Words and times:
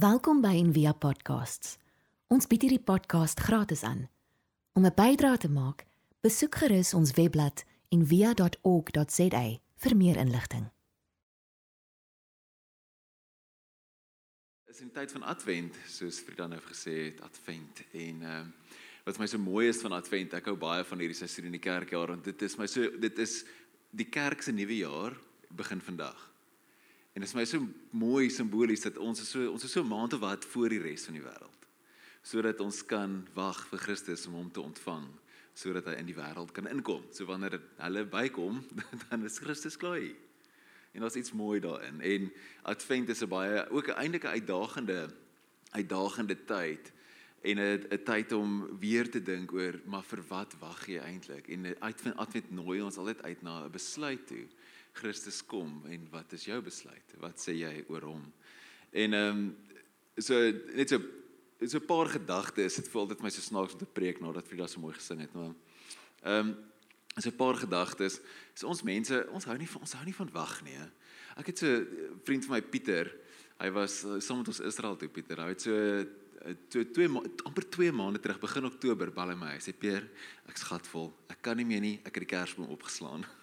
Welkom 0.00 0.38
by 0.40 0.54
Envia 0.56 0.94
Podcasts. 0.96 1.74
Ons 2.32 2.46
bied 2.48 2.62
hierdie 2.64 2.80
podcast 2.80 3.40
gratis 3.44 3.82
aan. 3.84 4.06
Om 4.72 4.86
'n 4.86 4.94
bydrae 4.96 5.36
te 5.36 5.50
maak, 5.50 5.84
besoek 6.24 6.54
gerus 6.54 6.94
ons 6.94 7.12
webblad 7.18 7.64
en 7.88 8.06
via.org.za 8.06 9.42
vir 9.76 9.96
meer 9.96 10.16
inligting. 10.16 10.70
is 14.70 14.80
in 14.80 14.86
die 14.86 14.94
tyd 14.94 15.12
van 15.12 15.22
Advent, 15.22 15.76
soos 15.86 16.20
Frida 16.20 16.46
nou 16.46 16.60
gesê 16.60 17.04
het, 17.04 17.20
Advent. 17.20 17.82
En 17.92 18.22
ehm 18.22 18.46
uh, 18.46 18.46
wat 19.04 19.16
vir 19.16 19.20
my 19.20 19.26
so 19.26 19.38
mooi 19.38 19.68
is 19.68 19.80
van 19.80 19.92
Advent, 19.92 20.32
ek 20.32 20.44
hou 20.44 20.56
baie 20.56 20.84
van 20.84 20.98
hierdie 20.98 21.18
seisoen 21.18 21.44
in 21.44 21.52
die 21.52 21.68
kerkjaar 21.68 22.06
want 22.06 22.24
dit 22.24 22.42
is 22.42 22.56
my 22.56 22.66
so 22.66 22.98
dit 22.98 23.18
is 23.18 23.44
die 23.90 24.08
kerk 24.08 24.42
se 24.42 24.52
nuwe 24.52 24.76
jaar 24.76 25.16
begin 25.50 25.80
vandag. 25.80 26.29
En 27.12 27.20
dit 27.20 27.28
is 27.28 27.34
my 27.34 27.44
so 27.44 27.66
mooi 27.90 28.30
simbolies 28.30 28.84
dat 28.86 28.98
ons 29.02 29.20
is 29.20 29.30
so 29.30 29.50
ons 29.50 29.64
is 29.66 29.72
so 29.72 29.84
maand 29.84 30.14
of 30.14 30.22
wat 30.22 30.44
voor 30.52 30.70
die 30.70 30.82
res 30.82 31.08
van 31.08 31.18
die 31.18 31.24
wêreld. 31.24 31.66
Sodat 32.22 32.60
ons 32.60 32.84
kan 32.86 33.26
wag 33.34 33.64
vir 33.70 33.82
Christus 33.86 34.26
om 34.28 34.36
hom 34.38 34.50
te 34.52 34.62
ontvang, 34.62 35.08
sodat 35.56 35.88
hy 35.90 35.96
in 35.98 36.10
die 36.10 36.14
wêreld 36.14 36.52
kan 36.54 36.68
inkom. 36.70 37.02
So 37.10 37.26
wanneer 37.26 37.58
hulle 37.80 38.04
bykom, 38.06 38.62
dan 39.08 39.24
is 39.26 39.40
Christus 39.42 39.78
klaar 39.80 39.98
hier. 39.98 40.18
En 40.92 41.00
daar's 41.00 41.18
iets 41.18 41.32
mooi 41.32 41.60
daarin. 41.60 42.00
En 42.00 42.32
Advent 42.62 43.08
is 43.08 43.22
'n 43.22 43.28
baie 43.28 43.68
ook 43.70 43.88
'n 43.88 43.98
eintlike 43.98 44.28
uitdagende 44.28 45.10
uitdagende 45.70 46.36
tyd 46.44 46.92
en 47.42 47.58
'n 47.58 47.86
'n 47.90 48.02
tyd 48.04 48.32
om 48.32 48.78
weer 48.78 49.10
te 49.10 49.22
dink 49.22 49.52
oor 49.52 49.80
maar 49.84 50.02
vir 50.02 50.22
wat 50.28 50.54
wag 50.58 50.86
jy 50.86 50.98
eintlik? 50.98 51.48
En 51.48 51.80
Advent 51.80 52.16
Advent 52.16 52.50
nooi 52.50 52.82
ons 52.82 52.96
altyd 52.96 53.22
uit 53.22 53.42
na 53.42 53.64
'n 53.64 53.70
besluit 53.70 54.26
toe. 54.26 54.46
Christus 54.92 55.40
kom 55.46 55.82
en 55.86 56.06
wat 56.10 56.32
is 56.32 56.44
jou 56.44 56.60
besluit? 56.62 57.14
Wat 57.20 57.38
sê 57.40 57.54
jy 57.58 57.84
oor 57.88 58.08
hom? 58.10 58.24
En 58.90 59.14
ehm 59.14 59.38
um, 59.38 59.56
so 60.20 60.36
net 60.74 60.88
so 60.88 61.00
so 61.66 61.78
'n 61.78 61.86
paar 61.86 62.06
gedagtes. 62.06 62.74
Dit 62.74 62.88
voel 62.88 63.02
altyd 63.02 63.22
my 63.22 63.30
so 63.30 63.40
snaaks 63.40 63.72
om 63.72 63.78
te 63.78 63.86
preek 63.86 64.20
nadat 64.20 64.46
Frida 64.46 64.66
so 64.66 64.80
mooi 64.80 64.94
gesing 64.94 65.20
het, 65.20 65.32
maar 65.32 65.54
ehm 66.22 66.48
um, 66.48 66.56
is 67.16 67.26
'n 67.26 67.36
paar 67.36 67.54
gedagtes. 67.54 68.20
So 68.54 68.66
ons 68.66 68.82
mense, 68.82 69.28
ons 69.30 69.44
hou 69.44 69.56
nie 69.56 69.68
van 69.68 69.80
ons 69.80 69.92
hou 69.92 70.04
nie 70.04 70.14
van 70.14 70.30
wag 70.32 70.62
nie. 70.62 70.74
He. 70.74 70.88
Ek 71.36 71.46
het 71.46 71.58
so 71.58 71.66
'n 71.66 72.20
vriend 72.24 72.44
van 72.44 72.54
my 72.54 72.62
Pieter. 72.62 73.12
Hy 73.58 73.70
was 73.70 74.04
uh, 74.04 74.20
saam 74.20 74.38
met 74.38 74.48
ons 74.48 74.60
Israel 74.60 74.96
toe 74.96 75.08
Pieter. 75.08 75.36
Hy 75.36 75.48
het 75.48 75.60
so 75.60 76.06
toe 76.68 76.84
twee 76.90 77.08
amper 77.44 77.68
2 77.68 77.92
maande 77.92 78.20
terug 78.20 78.40
begin 78.40 78.64
Oktober 78.64 79.12
bel 79.12 79.28
hy 79.28 79.36
my. 79.36 79.52
Hy 79.56 79.60
sê 79.60 79.74
Peer, 79.76 80.08
ek's 80.48 80.62
gatvol. 80.62 81.12
Ek 81.28 81.42
kan 81.42 81.56
nie 81.56 81.66
meer 81.68 81.80
nie. 81.80 82.00
Ek 82.04 82.14
het 82.14 82.24
die 82.24 82.36
kersboom 82.36 82.72
opgeslaan. 82.72 83.26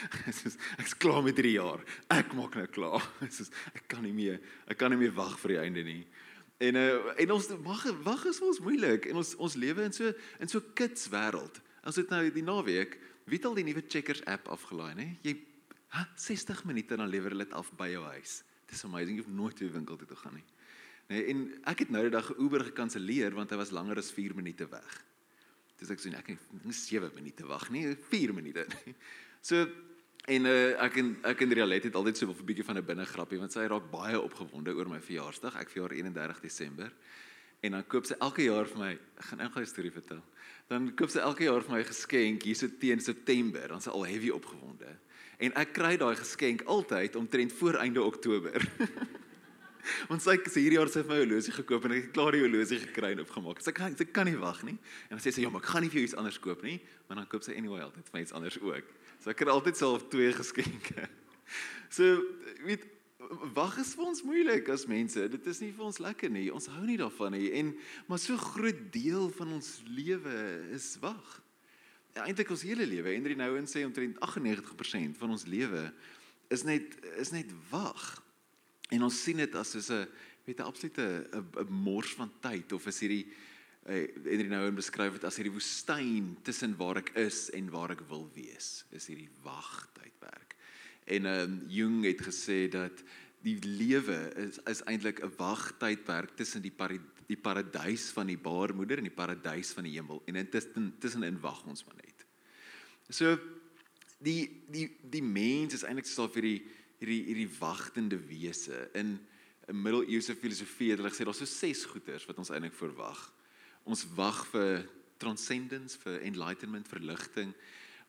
Soos 0.38 0.58
ek's 0.80 0.96
klaar 0.98 1.22
met 1.24 1.36
3 1.38 1.54
jaar. 1.56 1.82
Ek 2.12 2.34
maak 2.38 2.56
nou 2.58 2.66
klaar. 2.72 3.04
Soos 3.36 3.52
ek 3.74 3.86
kan 3.92 4.04
nie 4.06 4.14
meer. 4.16 4.40
Ek 4.70 4.80
kan 4.80 4.92
nie 4.94 5.00
meer 5.00 5.14
wag 5.16 5.38
vir 5.42 5.56
die 5.56 5.62
einde 5.64 5.84
nie. 5.86 6.02
En 6.62 6.78
uh, 6.78 7.12
en 7.24 7.34
ons 7.34 7.48
wag 7.66 7.86
wag 8.06 8.26
is 8.30 8.40
ons 8.44 8.60
moeilik 8.62 9.08
en 9.10 9.18
ons 9.22 9.34
ons 9.42 9.56
lewe 9.58 9.86
in 9.88 9.94
so 9.94 10.12
in 10.38 10.50
so 10.50 10.62
kits 10.78 11.08
wêreld. 11.10 11.58
As 11.82 11.98
dit 11.98 12.10
nou 12.12 12.22
die 12.30 12.44
naweek, 12.46 12.94
wie 13.26 13.40
het 13.40 13.48
al 13.48 13.58
die 13.58 13.66
nuwe 13.66 13.82
Checkers 13.88 14.22
app 14.30 14.46
afgelaai, 14.54 14.94
nê? 14.98 15.08
Jy 15.26 15.34
ha, 15.96 16.06
60 16.16 16.62
minute 16.70 16.96
dan 16.96 17.10
lewer 17.10 17.34
hulle 17.34 17.46
dit 17.48 17.56
af 17.58 17.70
by 17.78 17.90
jou 17.90 18.04
huis. 18.14 18.40
Dis 18.70 18.84
amazing, 18.86 19.18
jy 19.18 19.24
hoef 19.24 19.32
nooit 19.34 19.58
weer 19.58 19.72
winkel 19.74 19.98
toe 19.98 20.08
te 20.08 20.18
gaan 20.22 20.38
nie. 20.38 20.46
Nee, 21.10 21.24
en 21.32 21.42
ek 21.68 21.84
het 21.84 21.90
nou 21.92 22.04
die 22.06 22.14
dag 22.14 22.30
Uber 22.38 22.62
gekanselleer 22.70 23.34
want 23.36 23.50
hy 23.52 23.58
was 23.60 23.74
langer 23.74 23.98
as 24.00 24.12
4 24.14 24.36
minute 24.38 24.68
weg. 24.70 24.94
Dis 25.80 25.90
ek 25.90 26.00
sê 26.00 26.12
ek 26.14 26.32
het 26.32 26.62
nie 26.62 26.76
7 26.76 27.10
minute 27.16 27.46
wag 27.50 27.66
nie, 27.74 27.88
4 28.12 28.34
minute. 28.36 28.64
So 29.42 29.66
en 30.30 30.46
uh, 30.46 30.84
ek 30.86 30.96
en 31.02 31.16
ek 31.26 31.40
en 31.42 31.54
Rialet 31.58 31.88
het 31.90 31.98
altyd 31.98 32.16
so 32.16 32.30
'n 32.30 32.46
bietjie 32.46 32.64
van 32.64 32.78
'n 32.78 32.86
binne 32.86 33.06
grappie 33.06 33.38
want 33.38 33.52
sy 33.52 33.66
raak 33.66 33.90
baie 33.90 34.20
opgewonde 34.20 34.74
oor 34.74 34.88
my 34.88 35.00
verjaarsdag. 35.00 35.58
Ek 35.60 35.70
verjaar 35.70 35.92
31 35.92 36.40
Desember. 36.40 36.92
En 37.60 37.72
dan 37.72 37.86
koop 37.86 38.06
sy 38.06 38.14
elke 38.18 38.42
jaar 38.42 38.66
vir 38.66 38.78
my, 38.78 38.92
ek 38.92 39.24
gaan 39.24 39.38
nou 39.38 39.50
'n 39.60 39.66
storie 39.66 39.92
vertel 39.92 40.22
dan 40.72 40.92
koop 40.96 41.12
sy 41.12 41.22
elke 41.22 41.46
jaar 41.46 41.64
vir 41.64 41.76
my 41.76 41.80
'n 41.80 41.90
geskenk 41.90 42.42
hier 42.42 42.56
so 42.56 42.68
teen 42.80 43.00
September, 43.00 43.68
dan 43.68 43.80
sy 43.80 43.90
al 43.90 44.06
heavy 44.06 44.30
opgewonde. 44.30 44.96
En 45.38 45.52
ek 45.54 45.72
kry 45.72 45.96
daai 45.96 46.16
geskenk 46.16 46.62
altyd 46.64 47.16
omtrent 47.16 47.52
voor 47.52 47.74
einde 47.74 48.02
Oktober. 48.02 48.60
Sê 50.22 50.38
sy 50.46 50.60
hierdie 50.62 50.78
jaar 50.78 50.88
sy 50.88 51.00
het 51.02 51.08
my 51.08 51.18
horlosie 51.18 51.52
gekoop 51.52 51.84
en 51.84 51.92
ek 51.92 52.04
het 52.04 52.12
klaar 52.14 52.32
die 52.32 52.40
horlosie 52.44 52.78
gekry 52.78 53.12
en 53.12 53.24
opgemaak. 53.24 53.60
Sy 53.60 53.72
kan 53.74 53.96
sy 53.98 54.04
kan 54.04 54.26
nie 54.26 54.38
wag 54.38 54.62
nie. 54.62 54.78
En 55.10 55.18
dan 55.18 55.22
sê 55.24 55.32
sy 55.34 55.42
ja, 55.42 55.50
maar 55.50 55.60
ek 55.60 55.72
gaan 55.74 55.82
nie 55.82 55.90
vir 55.90 55.98
jou 55.98 56.06
iets 56.06 56.14
anders 56.14 56.38
koop 56.38 56.62
nie, 56.62 56.78
maar 57.08 57.18
dan 57.18 57.26
koop 57.26 57.42
sy 57.42 57.56
anyway 57.58 57.82
altyd 57.82 58.06
vir 58.06 58.14
my 58.14 58.22
iets 58.22 58.32
anders 58.32 58.60
ook. 58.62 58.86
So 59.22 59.30
ek 59.30 59.38
kry 59.38 59.52
altyd 59.52 59.78
self 59.78 60.08
twee 60.12 60.32
geskenke. 60.34 61.06
So 61.92 62.06
weet 62.64 62.86
wag 63.52 63.74
is 63.82 63.90
vir 63.92 64.06
ons 64.08 64.22
moeilik 64.24 64.70
as 64.72 64.86
mense. 64.88 65.20
Dit 65.28 65.44
is 65.50 65.58
nie 65.60 65.68
vir 65.76 65.84
ons 65.84 65.98
lekker 66.00 66.30
nie. 66.32 66.46
Ons 66.48 66.70
hou 66.72 66.84
nie 66.88 66.96
daarvan 66.96 67.34
nie. 67.36 67.50
En 67.60 67.74
maar 68.08 68.20
so 68.20 68.38
groot 68.40 68.80
deel 68.94 69.28
van 69.36 69.52
ons 69.58 69.68
lewe 69.92 70.38
is 70.72 70.94
wag. 71.04 71.34
Ja, 72.16 72.24
eintlik 72.24 72.48
ons 72.52 72.64
hele 72.64 72.86
lewe. 72.88 73.12
Henry 73.12 73.36
Nouwen 73.36 73.68
sê 73.68 73.84
omtrent 73.84 74.16
98% 74.24 75.20
van 75.20 75.36
ons 75.36 75.44
lewe 75.44 75.84
is 76.52 76.64
net 76.64 76.96
is 77.20 77.32
net 77.36 77.52
wag. 77.68 78.00
En 78.92 79.04
ons 79.04 79.22
sien 79.28 79.36
dit 79.44 79.60
as 79.60 79.76
soos 79.76 79.92
'n 79.92 80.08
weet 80.48 80.60
'n 80.60 80.68
absolute 80.72 81.04
'n 81.36 81.68
mors 81.68 82.16
van 82.16 82.32
tyd 82.40 82.72
of 82.72 82.86
is 82.86 83.00
hierdie 83.00 83.26
Henry 83.86 84.46
Nouwen 84.46 84.76
beskryf 84.78 85.16
dit 85.16 85.24
as 85.26 85.36
hierdie 85.40 85.54
woestyn 85.54 86.36
tussen 86.46 86.76
waar 86.78 87.00
ek 87.00 87.14
is 87.18 87.48
en 87.56 87.70
waar 87.72 87.90
ek 87.96 88.04
wil 88.10 88.28
wees. 88.36 88.84
Is 88.94 89.08
hierdie 89.10 89.30
wagtydperk. 89.42 90.56
En 91.10 91.26
ehm 91.26 91.56
um, 91.56 91.56
Jung 91.68 92.04
het 92.06 92.22
gesê 92.22 92.68
dat 92.70 93.02
die 93.42 93.58
lewe 93.58 94.18
is 94.38 94.60
is 94.70 94.84
eintlik 94.86 95.22
'n 95.22 95.34
wagtydperk 95.36 96.36
tussen 96.36 96.62
die 96.62 96.70
pari, 96.70 97.00
die 97.26 97.36
paradys 97.36 98.10
van 98.14 98.26
die 98.26 98.38
baarmoeder 98.38 98.98
en 98.98 99.08
die 99.10 99.18
paradys 99.18 99.72
van 99.72 99.84
die 99.84 99.96
hemel 99.98 100.22
en 100.26 100.36
intussen 100.36 100.94
tussenin 100.98 101.40
wag 101.40 101.66
ons 101.66 101.84
maar 101.84 101.96
net. 101.96 102.26
So 103.10 103.38
die 104.22 104.62
die 104.70 104.88
die 105.10 105.22
mens 105.22 105.74
is 105.74 105.84
eintlik 105.84 106.06
so 106.06 106.28
vir 106.28 106.42
die 106.42 106.58
hierdie 107.02 107.22
hierdie 107.26 107.50
wagtende 107.58 108.18
wese 108.28 108.90
in 108.94 109.18
'n 109.68 109.82
middeleeuse 109.82 110.36
filosofie 110.36 110.90
het 110.90 110.98
hulle 110.98 111.10
gesê 111.10 111.24
daar's 111.24 111.38
so 111.38 111.44
ses 111.44 111.84
goeters 111.84 112.26
wat 112.26 112.38
ons 112.38 112.50
eintlik 112.50 112.74
verwag. 112.74 113.32
Ons 113.84 114.04
wag 114.14 114.44
vir 114.52 114.84
transcendence, 115.22 115.98
vir 116.02 116.20
enlightenment, 116.26 116.88
vir 116.88 117.00
ligting, 117.00 117.54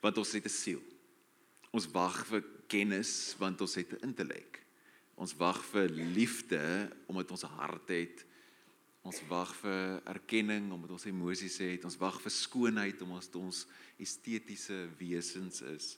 want 0.01 0.17
ons 0.17 0.31
het 0.31 0.45
'n 0.45 0.49
siel. 0.49 0.81
Ons 1.71 1.87
wag 1.91 2.25
vir 2.27 2.43
kennis 2.67 3.35
want 3.39 3.61
ons 3.61 3.75
het 3.75 3.93
'n 3.93 4.09
intellek. 4.09 4.61
Ons 5.15 5.33
wag 5.37 5.63
vir 5.71 5.89
liefde 5.89 6.89
omdat 7.07 7.31
ons 7.31 7.41
hart 7.41 7.89
het. 7.89 8.25
Ons 9.03 9.21
wag 9.27 9.55
vir 9.55 10.01
erkenning 10.05 10.71
omdat 10.71 10.91
ons 10.91 11.05
emosies 11.05 11.57
het. 11.57 11.85
Ons 11.85 11.97
wag 11.97 12.21
vir 12.21 12.31
skoonheid 12.31 13.01
omdat 13.01 13.35
ons 13.35 13.65
estetiese 13.97 14.89
wesens 14.97 15.61
is. 15.61 15.97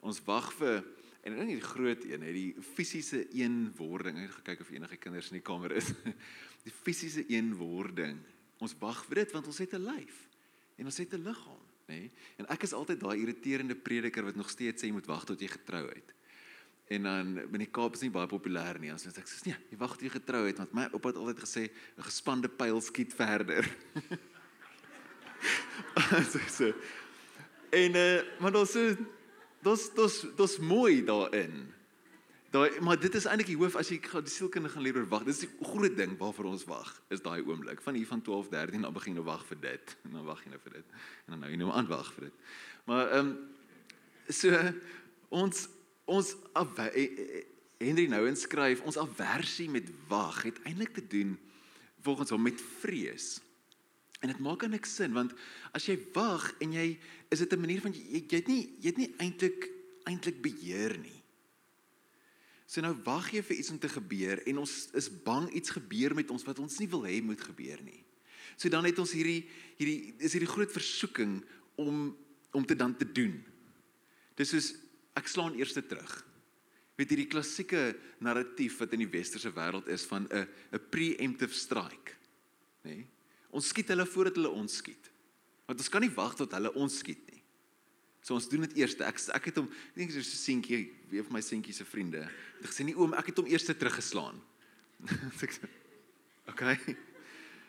Ons 0.00 0.20
wag 0.24 0.52
vir 0.58 0.84
en 1.26 1.36
dan 1.36 1.50
die 1.50 1.60
groot 1.60 2.04
een, 2.04 2.22
hè, 2.22 2.32
die 2.32 2.54
fisiese 2.62 3.24
eenwording. 3.36 4.16
Ek 4.16 4.30
het 4.30 4.36
gekyk 4.38 4.60
of 4.60 4.70
enige 4.70 4.96
kinders 4.96 5.30
in 5.30 5.40
die 5.40 5.44
kamer 5.44 5.74
is. 5.76 5.92
Die 6.66 6.74
fisiese 6.74 7.22
eenwording. 7.30 8.18
Ons 8.58 8.74
wag 8.80 9.04
vir 9.06 9.22
dit 9.22 9.32
want 9.32 9.46
ons 9.46 9.58
het 9.58 9.74
'n 9.74 9.84
lyf 9.84 10.28
en 10.78 10.84
ons 10.84 10.98
het 10.98 11.12
'n 11.14 11.22
liggaam, 11.22 11.64
nê? 11.88 12.10
En 12.38 12.46
ek 12.46 12.62
is 12.62 12.72
altyd 12.72 13.00
daai 13.00 13.18
irriterende 13.20 13.74
prediker 13.74 14.24
wat 14.24 14.36
nog 14.36 14.50
steeds 14.50 14.82
sê 14.82 14.86
jy 14.86 14.92
moet 14.92 15.06
wag 15.06 15.24
tot 15.24 15.40
jy 15.40 15.48
getrou 15.48 15.88
het. 15.88 16.14
En 16.88 17.02
dan 17.02 17.34
binne 17.34 17.66
die 17.66 17.70
Kaap 17.70 17.94
is 17.94 18.00
nie 18.00 18.10
baie 18.10 18.26
populêr 18.26 18.78
nie. 18.80 18.92
As 18.92 19.06
ek 19.06 19.28
sê 19.28 19.46
nee, 19.46 19.56
jy 19.70 19.76
wag 19.76 19.92
tot 19.92 20.02
jy 20.02 20.10
getrou 20.10 20.46
het 20.46 20.58
want 20.58 20.72
my 20.72 20.88
oupa 20.92 21.08
het 21.08 21.16
altyd 21.16 21.40
gesê 21.44 21.70
'n 21.70 22.02
gespande 22.02 22.48
pyl 22.48 22.80
skiet 22.80 23.14
verder. 23.14 23.68
so 26.32 26.38
so. 26.48 26.72
En 27.70 27.94
eh 27.94 28.18
uh, 28.18 28.40
maar 28.40 28.52
dan 28.52 28.66
so 28.66 28.96
dis 29.62 29.90
dis 29.94 30.26
dis 30.36 30.58
mooi 30.58 31.04
daarin. 31.04 31.77
Daai 32.48 32.80
maar 32.80 32.96
dit 32.96 33.14
is 33.14 33.26
eintlik 33.28 33.50
die 33.50 33.58
hoof 33.60 33.74
as 33.76 33.90
jy 33.92 33.98
die 34.00 34.32
sielkundige 34.32 34.72
gaan 34.72 34.84
leer 34.86 35.04
wag. 35.12 35.26
Dis 35.28 35.42
die 35.42 35.50
groot 35.60 35.96
ding 35.98 36.14
waarvoor 36.16 36.46
ons 36.54 36.64
wag. 36.64 36.94
Is 37.12 37.20
daai 37.20 37.42
oomblik 37.44 37.82
van 37.84 37.98
hier 37.98 38.08
van 38.08 38.22
12 38.24 38.48
13 38.54 38.86
dan 38.86 38.94
begin 38.96 39.12
jy 39.12 39.18
nou 39.18 39.26
wag 39.26 39.44
vir 39.50 39.60
dit 39.60 39.96
en 40.08 40.16
dan 40.16 40.24
wag 40.24 40.40
jy 40.44 40.52
nou 40.54 40.60
vir 40.62 40.78
dit 40.78 40.94
en 40.94 41.34
dan 41.34 41.42
nou 41.44 41.50
jy 41.52 41.58
nou 41.60 41.74
aan 41.76 41.90
wag 41.90 42.08
vir 42.16 42.30
dit. 42.30 42.38
Maar 42.88 43.12
ehm 43.18 43.28
um, 43.28 43.34
so 44.28 44.62
ons 45.28 45.66
ons 46.08 46.30
eh, 46.56 47.04
eh, 47.04 47.44
Henry 47.84 48.06
Nouwen 48.08 48.36
skryf 48.36 48.80
ons 48.88 48.96
aversie 48.96 49.68
met 49.68 49.92
wag 50.08 50.40
het 50.48 50.56
eintlik 50.64 50.96
te 50.96 51.04
doen 51.04 51.36
volgens 52.00 52.32
hom 52.32 52.42
met 52.48 52.64
vrees. 52.80 53.42
En 54.24 54.32
dit 54.32 54.40
maak 54.40 54.64
niks 54.66 54.96
sin 54.96 55.12
want 55.12 55.36
as 55.76 55.84
jy 55.84 55.98
wag 56.16 56.48
en 56.64 56.72
jy 56.72 56.88
is 57.28 57.44
dit 57.44 57.52
'n 57.52 57.60
manier 57.60 57.84
van 57.84 57.92
jy 57.92 58.24
jy 58.24 58.40
het 58.40 58.48
nie 58.48 58.64
jy 58.80 58.88
het 58.88 58.96
nie 59.04 59.12
eintlik 59.18 59.68
eintlik 60.08 60.40
beheer 60.40 60.96
nie. 60.96 61.18
So 62.68 62.84
nou 62.84 62.92
wag 63.06 63.30
jy 63.32 63.40
vir 63.40 63.56
iets 63.56 63.72
om 63.72 63.78
te 63.80 63.88
gebeur 63.88 64.42
en 64.44 64.60
ons 64.60 64.72
is 64.98 65.08
bang 65.24 65.46
iets 65.56 65.72
gebeur 65.72 66.12
met 66.18 66.28
ons 66.30 66.44
wat 66.44 66.58
ons 66.60 66.76
nie 66.82 66.88
wil 66.92 67.06
hê 67.08 67.16
moet 67.24 67.40
gebeur 67.40 67.80
nie. 67.80 68.02
So 68.60 68.68
dan 68.68 68.84
het 68.84 68.98
ons 69.00 69.14
hierdie 69.16 69.46
hierdie 69.78 70.12
is 70.20 70.34
hierdie 70.36 70.50
groot 70.50 70.72
versoeking 70.74 71.38
om 71.80 72.10
om 72.56 72.64
te 72.64 72.76
dan 72.76 72.94
te 72.96 73.08
doen. 73.08 73.38
Dis 74.36 74.52
soos 74.52 74.72
ek 75.16 75.28
slaan 75.28 75.56
eers 75.56 75.72
terug. 75.76 76.12
Weet 76.98 77.12
hierdie 77.14 77.30
klassieke 77.30 77.92
narratief 78.24 78.80
wat 78.82 78.92
in 78.96 79.04
die 79.04 79.12
westerse 79.12 79.52
wêreld 79.54 79.88
is 79.88 80.04
van 80.10 80.28
'n 80.28 80.48
'n 80.72 80.80
preemptive 80.90 81.54
strike, 81.54 82.16
nê? 82.84 82.96
Nee? 82.96 83.06
Ons 83.50 83.68
skiet 83.68 83.88
hulle 83.88 84.04
voordat 84.04 84.36
hulle 84.36 84.50
ons 84.50 84.76
skiet. 84.76 85.10
Want 85.66 85.78
ons 85.80 85.88
kan 85.88 86.00
nie 86.00 86.12
wag 86.12 86.34
tot 86.36 86.52
hulle 86.52 86.72
ons 86.74 86.98
skiet 86.98 87.24
nie. 87.30 87.37
So 88.28 88.36
ons 88.36 88.48
doen 88.52 88.66
dit 88.66 88.82
eers. 88.82 88.92
Ek 89.00 89.20
ek 89.38 89.46
het 89.48 89.56
hom, 89.56 89.70
ek 89.94 90.02
dink 90.02 90.10
so 90.12 90.20
'n 90.20 90.28
seentjie, 90.28 90.82
een 91.08 91.24
van 91.24 91.32
my 91.32 91.40
seentjie 91.40 91.72
se 91.72 91.84
vriende. 91.88 92.28
Het 92.60 92.68
gesê 92.68 92.84
nie 92.84 92.96
oom, 92.96 93.14
ek 93.16 93.32
het 93.32 93.38
hom 93.40 93.46
eers 93.48 93.64
teruggeslaan. 93.64 94.36
okay. 96.50 96.76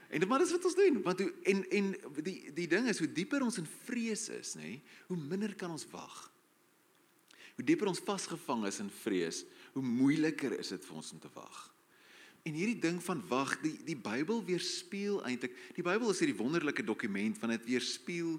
En 0.10 0.20
dit 0.20 0.28
maar 0.28 0.40
dis 0.44 0.52
wat 0.52 0.66
ons 0.66 0.76
doen, 0.76 1.02
want 1.06 1.20
hoe, 1.20 1.32
en 1.46 1.64
en 1.70 1.86
die 2.26 2.52
die 2.52 2.68
ding 2.68 2.90
is 2.90 3.00
hoe 3.00 3.08
dieper 3.08 3.42
ons 3.46 3.60
in 3.62 3.68
vrees 3.86 4.28
is, 4.30 4.56
nê, 4.60 4.82
hoe 5.08 5.18
minder 5.18 5.56
kan 5.56 5.72
ons 5.72 5.88
wag. 5.94 6.18
Hoe 7.56 7.64
dieper 7.64 7.88
ons 7.88 8.04
vasgevang 8.04 8.66
is 8.68 8.82
in 8.84 8.90
vrees, 8.90 9.46
hoe 9.78 9.84
moeiliker 9.84 10.58
is 10.60 10.74
dit 10.76 10.84
vir 10.84 10.96
ons 10.96 11.14
om 11.14 11.20
te 11.20 11.32
wag. 11.38 11.62
En 12.44 12.54
hierdie 12.54 12.80
ding 12.82 13.00
van 13.04 13.24
wag, 13.30 13.56
die 13.62 13.78
die 13.86 13.96
Bybel 13.96 14.44
weerspieël 14.44 15.24
eintlik. 15.24 15.56
Die 15.78 15.88
Bybel 15.88 16.12
is 16.12 16.20
hierdie 16.20 16.40
wonderlike 16.42 16.84
dokument 16.84 17.40
van 17.40 17.56
dit 17.56 17.72
weerspieël 17.76 18.36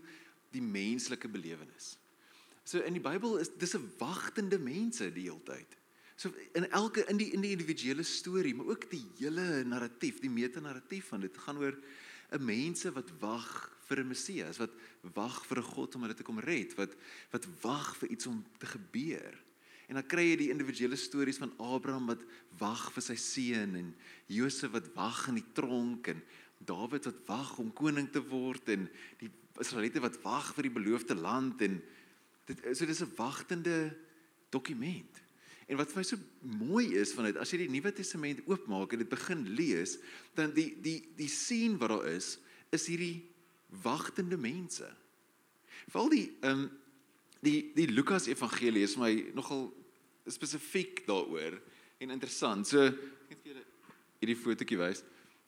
die 0.52 0.64
menslike 0.64 1.28
belewenis. 1.31 1.94
So 2.70 2.78
in 2.87 2.94
die 2.94 3.02
Bybel 3.02 3.40
is 3.43 3.50
dis 3.58 3.75
'n 3.75 3.90
wagtende 3.99 4.58
mense 4.58 5.11
die 5.11 5.26
hele 5.26 5.43
tyd. 5.43 5.76
So 6.17 6.31
in 6.55 6.70
elke 6.70 7.02
in 7.08 7.17
die 7.17 7.32
in 7.34 7.40
die 7.40 7.50
individuele 7.50 8.02
storie, 8.02 8.55
maar 8.55 8.67
ook 8.67 8.90
die 8.90 9.05
hele 9.19 9.64
narratief, 9.64 10.20
die 10.20 10.31
metanarratief 10.31 11.08
van 11.08 11.20
dit 11.20 11.37
gaan 11.37 11.58
oor 11.58 11.75
'n 12.31 12.44
mense 12.44 12.93
wat 12.93 13.11
wag 13.19 13.76
vir 13.88 14.00
'n 14.00 14.08
Messias, 14.08 14.58
wat 14.58 14.70
wag 15.14 15.46
vir 15.46 15.58
'n 15.58 15.72
God 15.75 15.94
om 15.94 16.02
hulle 16.02 16.14
te 16.14 16.22
kom 16.22 16.38
red, 16.38 16.75
wat 16.76 16.94
wat 17.32 17.46
wag 17.62 17.96
vir 17.96 18.08
iets 18.08 18.26
om 18.26 18.44
te 18.58 18.67
gebeur. 18.67 19.34
En 19.88 19.94
dan 19.94 20.06
kry 20.06 20.31
jy 20.31 20.37
die 20.37 20.50
individuele 20.50 20.96
stories 20.96 21.38
van 21.38 21.52
Abraham 21.58 22.06
wat 22.06 22.22
wag 22.58 22.93
vir 22.93 23.02
sy 23.02 23.17
seun 23.17 23.75
en 23.75 23.94
Josef 24.26 24.70
wat 24.70 24.94
wag 24.94 25.28
in 25.28 25.34
die 25.34 25.52
tronk 25.52 26.06
en 26.06 26.22
Dawid 26.58 27.05
wat 27.05 27.26
wag 27.26 27.58
om 27.58 27.72
koning 27.72 28.11
te 28.12 28.20
word 28.20 28.69
en 28.69 28.88
die 29.19 29.31
Israeliete 29.58 30.00
wat 30.00 30.22
wag 30.22 30.55
vir 30.55 30.62
die 30.62 30.76
beloofde 30.78 31.14
land 31.14 31.61
en 31.62 31.82
dit 32.45 32.77
so 32.77 32.87
dis 32.87 33.03
'n 33.03 33.13
wagtende 33.17 33.97
dokument. 34.51 35.21
En 35.71 35.79
wat 35.79 35.93
vir 35.93 36.01
my 36.01 36.03
so 36.03 36.19
mooi 36.43 36.97
is 36.99 37.13
van 37.15 37.29
dit, 37.29 37.37
as 37.37 37.51
jy 37.51 37.59
die 37.63 37.71
Nuwe 37.71 37.93
Testament 37.95 38.41
oopmaak 38.51 38.93
en 38.93 38.99
dit 39.05 39.09
begin 39.09 39.45
lees, 39.55 39.99
dan 40.35 40.51
die 40.55 40.75
die 40.83 40.99
die 41.17 41.29
sien 41.29 41.79
wat 41.79 41.93
daar 41.95 42.09
is, 42.11 42.39
is 42.75 42.87
hierdie 42.91 43.23
wagtende 43.83 44.37
mense. 44.37 44.89
Veral 45.87 46.11
die 46.11 46.27
ehm 46.43 46.65
um, 46.65 46.71
die 47.41 47.71
die 47.77 47.87
Lukas 47.89 48.27
Evangelie 48.27 48.83
is 48.85 48.99
my 49.01 49.13
nogal 49.35 49.71
spesifiek 50.27 51.07
daaroor 51.07 51.57
en 51.99 52.11
interessant. 52.11 52.67
So 52.69 52.91
ek 52.91 53.31
het 53.31 53.41
vir 53.45 53.53
julle 53.53 53.65
hierdie 54.21 54.39
fotootjie 54.43 54.81
wys. 54.81 55.05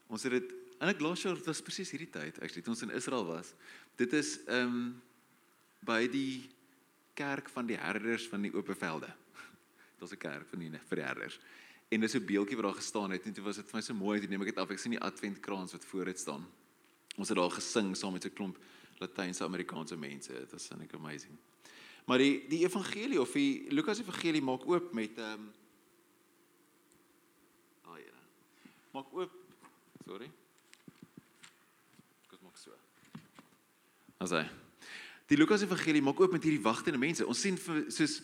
Ons 0.08 0.24
het 0.28 0.38
dit 0.38 0.54
in 0.80 0.88
'n 0.88 0.98
glacier, 0.98 1.34
dit 1.34 1.46
was 1.46 1.62
presies 1.62 1.90
hierdie 1.90 2.10
tyd 2.10 2.38
actually 2.40 2.62
toe 2.62 2.74
ons 2.74 2.82
in 2.82 2.94
Israel 2.94 3.24
was. 3.26 3.54
Dit 3.96 4.12
is 4.12 4.38
ehm 4.46 4.70
um, 4.70 5.02
by 5.82 6.06
die 6.06 6.48
kerk 7.14 7.48
van 7.48 7.66
die 7.66 7.76
herders 7.76 8.28
van 8.28 8.42
die 8.42 8.52
oop 8.54 8.70
velde. 8.78 9.06
Dit 9.92 10.00
was 10.00 10.12
'n 10.12 10.16
kerk 10.18 10.48
van 10.48 10.58
die 10.58 10.70
vir 10.70 10.96
die 10.96 11.06
herders. 11.06 11.38
En 11.88 12.00
dis 12.00 12.14
'n 12.14 12.24
beeldjie 12.24 12.56
wat 12.56 12.64
daar 12.64 12.80
gestaan 12.80 13.10
het 13.10 13.26
en 13.26 13.32
toe 13.32 13.44
was 13.44 13.56
dit 13.56 13.66
vir 13.68 13.76
my 13.76 13.82
so 13.82 13.94
mooi, 13.94 14.20
toe 14.20 14.28
neem 14.28 14.40
ek 14.40 14.46
dit 14.46 14.58
af. 14.58 14.70
Ek 14.70 14.78
sien 14.78 14.90
die 14.96 15.00
adventkrans 15.00 15.72
wat 15.72 15.84
voor 15.84 16.04
dit 16.04 16.18
staan. 16.18 16.46
Ons 17.16 17.28
het 17.28 17.36
daar 17.36 17.50
gesing 17.50 17.96
saam 17.96 18.12
met 18.12 18.24
'n 18.24 18.32
klomp 18.32 18.58
Latynse 18.98 19.44
Amerikaanse 19.44 19.96
mense. 19.96 20.32
Dit 20.32 20.52
was 20.52 20.68
net 20.68 20.94
amazing. 20.94 21.36
Maar 22.04 22.18
die 22.18 22.48
die 22.48 22.64
evangelie 22.64 23.20
of 23.20 23.32
die 23.32 23.72
Lukas 23.72 23.98
evangelie 23.98 24.42
maak 24.42 24.66
oop 24.66 24.92
met 24.92 25.18
ehm 25.18 25.32
um, 25.32 25.52
Ah 27.84 27.98
ja. 27.98 28.16
Maak 28.90 29.12
oop. 29.12 29.30
Sorry. 30.06 30.30
Kom 32.26 32.38
maak 32.42 32.56
so. 32.56 32.70
Asai. 34.18 34.61
Die 35.32 35.38
Lukas 35.40 35.62
evangelie 35.64 36.02
maak 36.04 36.18
oop 36.20 36.34
met 36.34 36.44
hierdie 36.44 36.60
wagtende 36.60 36.98
mense. 37.00 37.24
Ons 37.24 37.40
sien 37.40 37.56
soos 37.56 38.18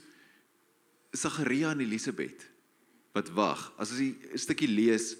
Sagaria 1.16 1.70
en 1.72 1.81
Elisabet 1.81 2.43
wat 3.16 3.31
wag. 3.32 3.62
As 3.81 3.94
ons 3.94 4.02
'n 4.02 4.37
stukkie 4.37 4.69
lees 4.69 5.16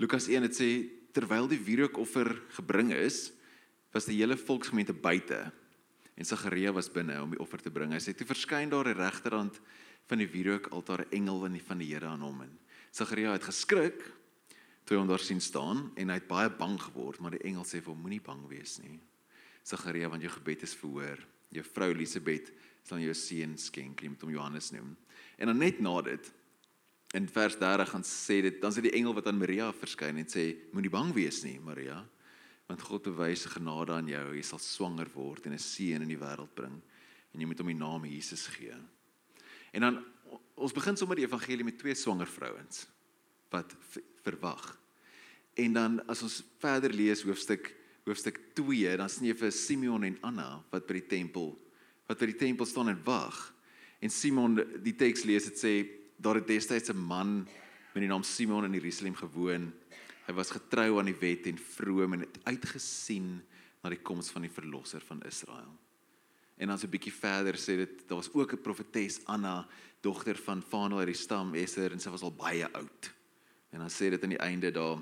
Lukas 0.00 0.28
1 0.28 0.48
dit 0.48 0.56
sê 0.56 0.68
terwyl 1.12 1.46
die 1.46 1.60
wierookoffer 1.60 2.40
gebring 2.56 2.92
is, 2.92 3.32
was 3.92 4.06
die 4.06 4.16
hele 4.16 4.36
volksgemeente 4.36 4.94
buite 4.94 5.52
en 6.16 6.24
Sagaria 6.24 6.72
was 6.72 6.88
binne 6.88 7.20
om 7.20 7.30
die 7.30 7.40
offer 7.40 7.60
te 7.60 7.70
bring. 7.70 7.92
Hy 7.92 8.00
sê 8.00 8.16
toe 8.16 8.26
verskyn 8.26 8.70
daar 8.70 8.84
die 8.84 8.96
regterhand 8.96 9.60
van 10.08 10.18
die 10.18 10.28
wierookaltaar 10.28 11.04
'n 11.04 11.12
engel 11.12 11.40
van 11.40 11.52
die 11.52 11.62
van 11.62 11.78
die 11.78 11.92
Here 11.92 12.06
aan 12.06 12.20
hom 12.20 12.40
en 12.40 12.58
Sagaria 12.90 13.32
het 13.32 13.44
geskrik 13.44 14.00
toe 14.86 14.96
hy 14.96 15.00
hom 15.00 15.08
daar 15.08 15.20
sien 15.20 15.40
staan 15.40 15.92
en 15.96 16.08
hy 16.08 16.14
het 16.14 16.28
baie 16.28 16.48
bang 16.48 16.80
geword, 16.80 17.20
maar 17.20 17.32
die 17.32 17.44
engel 17.44 17.64
sê 17.64 17.82
vir 17.82 17.92
hom 17.92 18.00
moenie 18.00 18.22
bang 18.22 18.48
wees 18.48 18.78
nie. 18.78 19.00
Sagaria, 19.66 20.10
want 20.12 20.22
jou 20.22 20.30
gebed 20.30 20.62
is 20.62 20.76
verhoor. 20.78 21.20
Jou 21.54 21.64
vrou 21.72 21.90
Elisabet 21.90 22.52
sal 22.86 23.02
jou 23.02 23.14
seun 23.18 23.56
skenk, 23.58 24.02
jy 24.02 24.12
moet 24.12 24.22
hom 24.22 24.34
Johannes 24.34 24.70
noem. 24.74 24.92
En 25.38 25.50
dan 25.50 25.58
net 25.58 25.80
na 25.82 25.94
dit 26.06 26.32
in 27.18 27.26
vers 27.30 27.56
30 27.58 27.90
gaan 27.90 28.04
sê 28.06 28.40
dit, 28.46 28.60
dan 28.62 28.74
sê 28.74 28.84
die 28.84 28.94
engel 28.94 29.14
wat 29.16 29.26
aan 29.26 29.38
Maria 29.40 29.72
verskyn 29.74 30.20
en 30.22 30.28
sê 30.30 30.52
moenie 30.74 30.92
bang 30.92 31.10
wees 31.16 31.42
nie, 31.46 31.58
Maria 31.62 32.04
want 32.66 32.82
God 32.82 33.04
bewys 33.06 33.46
genade 33.46 33.94
aan 33.94 34.08
jou. 34.10 34.24
Jy 34.34 34.42
sal 34.44 34.60
swanger 34.62 35.08
word 35.14 35.46
en 35.46 35.52
'n 35.54 35.58
seun 35.58 36.02
in 36.02 36.08
die 36.08 36.18
wêreld 36.18 36.54
bring 36.54 36.82
en 37.32 37.40
jy 37.40 37.46
moet 37.46 37.58
hom 37.58 37.68
die 37.68 37.78
naam 37.78 38.04
Jesus 38.04 38.46
gee. 38.46 38.74
En 39.72 39.80
dan 39.80 40.04
ons 40.56 40.72
begin 40.72 40.96
sommer 40.96 41.16
die 41.16 41.26
evangelie 41.26 41.64
met 41.64 41.78
twee 41.78 41.94
swanger 41.94 42.26
vrouens 42.26 42.86
wat 43.50 43.76
verwag. 44.24 44.78
En 45.54 45.72
dan 45.72 46.08
as 46.08 46.22
ons 46.22 46.42
verder 46.58 46.90
lees 46.90 47.22
hoofstuk 47.22 47.74
hoofstuk 48.06 48.38
2, 48.54 48.96
dan 48.96 49.10
sien 49.10 49.26
jy 49.26 49.34
vir 49.34 49.50
Simeon 49.50 50.04
en 50.04 50.18
Anna 50.22 50.62
wat 50.70 50.86
by 50.86 51.00
die 51.00 51.08
tempel 51.10 51.56
wat 52.06 52.20
by 52.22 52.28
die 52.30 52.38
tempel 52.38 52.66
staan 52.66 52.88
en 52.88 53.00
wag. 53.02 53.34
En 53.98 54.12
Simon 54.14 54.60
die 54.84 54.94
teks 54.94 55.24
lees 55.26 55.48
dit 55.50 55.58
sê 55.58 55.72
daar 56.22 56.38
het 56.38 56.46
destyds 56.46 56.90
'n 56.90 56.96
man 56.96 57.48
met 57.94 58.02
die 58.02 58.08
naam 58.08 58.22
Simon 58.22 58.64
in 58.64 58.72
Jerusalem 58.72 59.14
gewoon 59.14 59.72
Hy 60.26 60.34
was 60.34 60.50
getrou 60.50 60.98
aan 60.98 61.06
die 61.06 61.20
wet 61.20 61.46
en 61.46 61.58
vroom 61.58 62.16
en 62.16 62.24
het 62.26 62.38
uitgesien 62.50 63.42
na 63.82 63.90
die 63.90 64.02
koms 64.02 64.32
van 64.34 64.42
die 64.42 64.50
verlosser 64.50 65.00
van 65.06 65.22
Israel. 65.22 65.70
En 66.58 66.68
dan 66.68 66.78
so 66.78 66.86
'n 66.86 66.90
bietjie 66.90 67.12
verder 67.12 67.54
sê 67.54 67.76
dit 67.76 68.08
daar 68.08 68.18
was 68.18 68.32
ook 68.32 68.52
'n 68.52 68.62
profetes 68.62 69.20
Anna, 69.26 69.66
dogter 70.00 70.36
van 70.36 70.62
Fanuel 70.62 70.98
uit 70.98 71.14
die 71.14 71.14
stam 71.14 71.54
Eser 71.54 71.92
en 71.92 72.00
sy 72.00 72.10
was 72.10 72.22
al 72.22 72.32
baie 72.32 72.66
oud. 72.72 73.12
En 73.70 73.78
dan 73.78 73.90
sê 73.90 74.10
dit 74.10 74.22
aan 74.22 74.34
die 74.34 74.38
einde 74.38 74.70
daar 74.70 74.98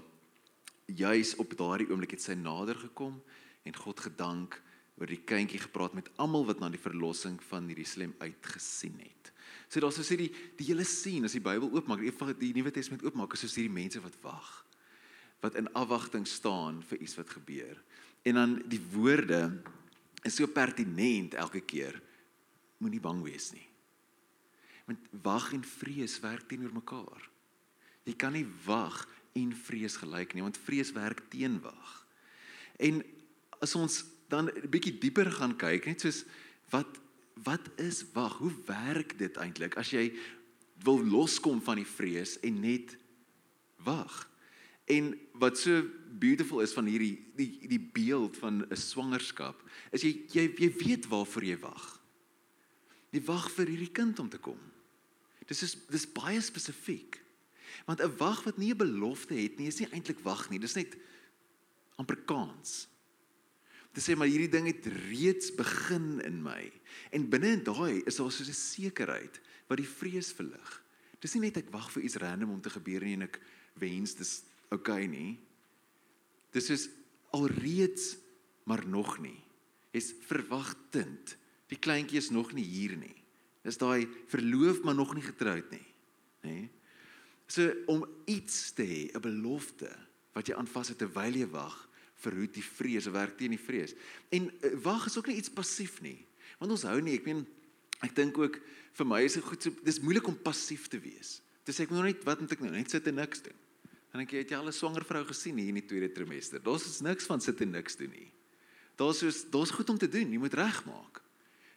juis 0.87 1.35
op 1.41 1.57
daardie 1.57 1.89
oomblik 1.91 2.17
het 2.17 2.23
sy 2.25 2.37
nader 2.39 2.77
gekom 2.77 3.17
en 3.65 3.77
God 3.77 4.01
gedank 4.01 4.61
oor 5.01 5.11
die 5.11 5.23
kindjie 5.27 5.59
gepraat 5.65 5.95
met 5.97 6.11
almal 6.23 6.45
wat 6.47 6.61
na 6.63 6.69
die 6.71 6.81
verlossing 6.81 7.41
van 7.49 7.67
Jerusalem 7.71 8.15
uitgesien 8.21 8.99
het. 9.03 9.33
So 9.69 9.81
daar's 9.83 9.97
so 9.99 10.07
sê 10.07 10.19
die 10.21 10.31
die 10.59 10.69
hele 10.69 10.85
sien 10.87 11.25
as 11.27 11.35
die 11.35 11.43
Bybel 11.43 11.73
oopmaak, 11.73 12.05
die, 12.05 12.37
die 12.39 12.53
Nuwe 12.55 12.71
Testament 12.71 13.03
oopmaak, 13.07 13.35
is 13.35 13.43
so 13.47 13.59
hierdie 13.59 13.75
mense 13.75 14.03
wat 14.05 14.19
wag 14.23 14.53
wat 15.45 15.59
in 15.61 15.69
afwagting 15.77 16.25
staan 16.25 16.79
vir 16.89 17.03
iets 17.05 17.19
wat 17.19 17.29
gebeur. 17.37 17.77
En 18.25 18.39
dan 18.39 18.53
die 18.65 18.81
woorde 18.95 19.61
is 20.25 20.39
so 20.39 20.49
pertinent 20.49 21.35
elke 21.37 21.61
keer. 21.61 21.99
Moenie 22.81 23.01
bang 23.01 23.21
wees 23.27 23.51
nie. 23.53 23.67
Want 24.89 25.05
wag 25.25 25.51
en 25.53 25.65
vrees 25.65 26.17
werk 26.25 26.49
teenoor 26.49 26.73
mekaar. 26.73 27.29
Jy 28.09 28.17
kan 28.21 28.33
nie 28.37 28.47
wag 28.65 29.05
en 29.35 29.53
vrees 29.67 29.97
gelyk 30.01 30.35
nie, 30.35 30.43
want 30.43 30.59
vrees 30.67 30.93
werk 30.95 31.25
teen 31.33 31.59
wag. 31.65 31.95
En 32.79 33.03
as 33.63 33.75
ons 33.75 34.05
dan 34.29 34.49
'n 34.49 34.71
bietjie 34.71 34.99
dieper 34.99 35.31
gaan 35.31 35.57
kyk, 35.57 35.87
net 35.87 36.01
soos 36.01 36.25
wat 36.71 37.01
wat 37.43 37.67
is 37.77 38.05
wag? 38.13 38.39
Hoe 38.39 38.55
werk 38.67 39.19
dit 39.19 39.37
eintlik 39.37 39.77
as 39.77 39.91
jy 39.91 40.13
wil 40.85 41.03
loskom 41.03 41.61
van 41.63 41.77
die 41.77 41.87
vrees 41.87 42.39
en 42.41 42.61
net 42.61 42.97
wag? 43.83 44.31
En 44.87 45.15
wat 45.33 45.59
so 45.59 45.83
beautiful 46.19 46.61
is 46.61 46.73
van 46.73 46.87
hierdie 46.87 47.17
die 47.37 47.69
die 47.69 47.81
beeld 47.81 48.37
van 48.37 48.67
'n 48.71 48.77
swangerskap, 48.77 49.63
is 49.91 50.03
jy 50.03 50.27
jy 50.31 50.55
jy 50.59 50.71
weet 50.79 51.07
waarvoor 51.07 51.45
jy 51.45 51.59
wag. 51.59 52.01
Jy 53.11 53.21
wag 53.25 53.51
vir 53.51 53.67
hierdie 53.67 53.93
kind 53.93 54.19
om 54.19 54.29
te 54.29 54.39
kom. 54.39 54.59
Dis 55.47 55.63
is 55.63 55.77
dis 55.91 56.07
baie 56.07 56.41
spesifiek. 56.41 57.24
Want 57.87 58.01
'n 58.01 58.17
wag 58.17 58.43
wat 58.45 58.57
nie 58.59 58.73
'n 58.73 58.77
belofte 58.77 59.35
het 59.35 59.59
nie, 59.59 59.67
is 59.67 59.79
nie 59.79 59.91
eintlik 59.91 60.21
wag 60.21 60.51
nie. 60.51 60.59
Dis 60.59 60.75
net 60.75 60.97
amper 61.97 62.17
kans. 62.17 62.89
Dit 63.95 64.03
sê 64.03 64.17
maar 64.17 64.27
hierdie 64.27 64.51
ding 64.51 64.67
het 64.67 64.87
reeds 64.87 65.55
begin 65.55 66.21
in 66.21 66.43
my. 66.43 66.73
En 67.11 67.29
binne 67.31 67.53
in 67.55 67.65
daai 67.65 68.03
is 68.07 68.17
daar 68.17 68.33
so 68.33 68.43
'n 68.43 68.53
sekerheid 68.53 69.41
wat 69.69 69.79
die 69.79 69.89
vrees 69.89 70.33
verlig. 70.33 70.83
Dis 71.21 71.35
nie 71.35 71.47
net 71.49 71.57
ek 71.57 71.71
wag 71.71 71.91
vir 71.93 72.03
iets 72.03 72.17
random 72.17 72.51
om 72.51 72.61
te 72.61 72.71
gebeur 72.71 73.01
nie 73.01 73.15
en 73.15 73.23
ek 73.23 73.41
wens 73.75 74.15
dis 74.15 74.43
okay 74.71 75.07
nie. 75.07 75.39
Dis 76.53 76.71
is 76.71 76.89
alreeds 77.31 78.17
maar 78.65 78.87
nog 78.87 79.19
nie. 79.19 79.41
Jy's 79.93 80.13
verwagtend. 80.27 81.37
Die 81.71 81.79
kleintjie 81.79 82.19
is 82.19 82.31
nog 82.31 82.53
nie 82.53 82.65
hier 82.65 82.97
nie. 82.97 83.15
Dis 83.65 83.79
daai 83.81 84.07
verloof 84.29 84.83
maar 84.85 84.95
nog 84.95 85.15
nie 85.15 85.25
getroud 85.25 85.71
nie. 85.71 85.87
nê? 86.45 86.69
So 87.55 87.71
om 87.87 88.03
iets 88.27 88.73
te 88.75 88.83
hê, 88.83 89.01
'n 89.15 89.21
belofte 89.21 89.91
wat 90.35 90.47
jy 90.47 90.55
aanvas 90.59 90.91
het 90.91 90.99
terwyl 90.99 91.35
jy 91.35 91.47
wag, 91.47 91.77
verhoed 92.19 92.55
die 92.55 92.65
vrees, 92.65 93.07
werk 93.07 93.37
teen 93.39 93.55
die 93.55 93.61
vrees. 93.61 93.95
En 94.35 94.51
uh, 94.51 94.73
wag 94.83 95.07
is 95.07 95.17
ook 95.19 95.29
nie 95.31 95.39
iets 95.39 95.53
passief 95.53 96.01
nie. 96.03 96.27
Want 96.59 96.73
ons 96.75 96.87
hou 96.89 96.99
nie, 97.01 97.15
ek 97.15 97.27
meen 97.29 97.47
ek 98.03 98.15
dink 98.17 98.39
ook 98.39 98.59
vir 98.99 99.07
my 99.07 99.23
is 99.25 99.37
dit 99.39 99.45
goed 99.45 99.63
so 99.63 99.71
dis 99.85 100.01
moeilik 100.01 100.27
om 100.27 100.37
passief 100.37 100.89
te 100.89 100.99
wees. 100.99 101.41
Dis 101.65 101.81
ek 101.81 101.91
moet 101.91 102.11
net 102.11 102.25
wat 102.27 102.41
moet 102.41 102.53
ek 102.53 102.61
nou 102.61 102.73
net 102.75 102.91
sit 102.91 103.07
en 103.07 103.15
niks 103.15 103.45
doen. 103.45 103.57
Dan 104.11 104.23
dink 104.23 104.35
jy 104.35 104.43
het 104.43 104.51
jy 104.51 104.59
al 104.59 104.69
'n 104.69 104.73
swanger 104.73 105.05
vrou 105.05 105.25
gesien 105.25 105.57
hier 105.59 105.69
in 105.69 105.81
die 105.81 105.87
tweede 105.87 106.13
trimester. 106.13 106.59
Daar's 106.63 106.87
is 106.87 107.01
niks 107.01 107.27
van 107.27 107.41
sit 107.41 107.61
en 107.61 107.71
niks 107.71 107.97
doen 107.97 108.11
nie. 108.11 108.33
Daar's 108.97 109.19
soos 109.19 109.45
daar's 109.51 109.71
goed 109.71 109.91
om 109.91 109.99
te 109.99 110.09
doen. 110.09 110.31
Jy 110.31 110.39
moet 110.39 110.55
regmaak. 110.55 111.23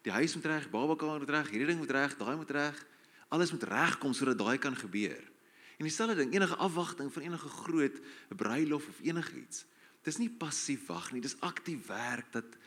Die 0.02 0.12
huis 0.12 0.36
moet 0.36 0.46
reg, 0.46 0.70
babakamer 0.70 1.20
moet 1.20 1.30
reg, 1.30 1.50
hierdie 1.50 1.68
ding 1.68 1.80
moet 1.80 1.92
reg, 1.92 2.18
daai 2.18 2.36
moet 2.36 2.52
reg. 2.52 2.86
Alles 3.30 3.52
moet 3.52 3.64
regkom 3.64 4.14
sodat 4.14 4.38
daai 4.38 4.58
kan 4.58 4.76
gebeur. 4.76 5.37
En 5.78 5.86
dieselfde 5.86 6.16
ding, 6.16 6.34
enige 6.34 6.56
afwagting 6.56 7.14
van 7.14 7.22
enige 7.22 7.50
groot 7.50 8.00
bruilof 8.36 8.88
of 8.88 9.02
enigiets. 9.02 9.66
Dis 10.02 10.18
nie 10.18 10.30
passief 10.30 10.86
wag 10.90 11.12
nie, 11.12 11.22
dis 11.22 11.40
aktief 11.40 11.86
werk 11.88 12.32
dat 12.32 12.58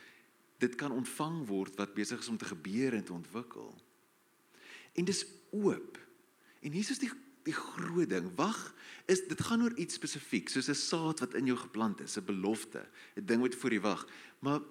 dit 0.61 0.75
kan 0.75 0.91
ontvang 0.91 1.41
word 1.49 1.75
wat 1.75 1.93
besig 1.97 2.19
is 2.19 2.29
om 2.29 2.37
te 2.37 2.45
gebeur 2.45 2.93
en 2.93 3.03
te 3.03 3.13
ontwikkel. 3.13 3.73
En 4.93 5.05
dis 5.05 5.25
oop. 5.49 5.99
En 6.61 6.71
hier 6.71 6.89
is 6.89 7.01
die 7.01 7.11
die 7.43 7.55
groot 7.57 8.09
ding. 8.09 8.27
Wag 8.37 8.57
is 9.09 9.23
dit 9.27 9.39
gaan 9.41 9.63
oor 9.65 9.73
iets 9.81 9.97
spesifiek, 9.97 10.49
soos 10.49 10.69
'n 10.69 10.77
saad 10.77 11.19
wat 11.19 11.33
in 11.33 11.45
jou 11.45 11.57
geplant 11.57 12.01
is, 12.01 12.17
'n 12.17 12.25
belofte, 12.25 12.87
'n 13.17 13.25
ding 13.25 13.41
wat 13.41 13.55
voor 13.55 13.73
jy 13.73 13.79
wag. 13.79 14.07
Maar 14.39 14.61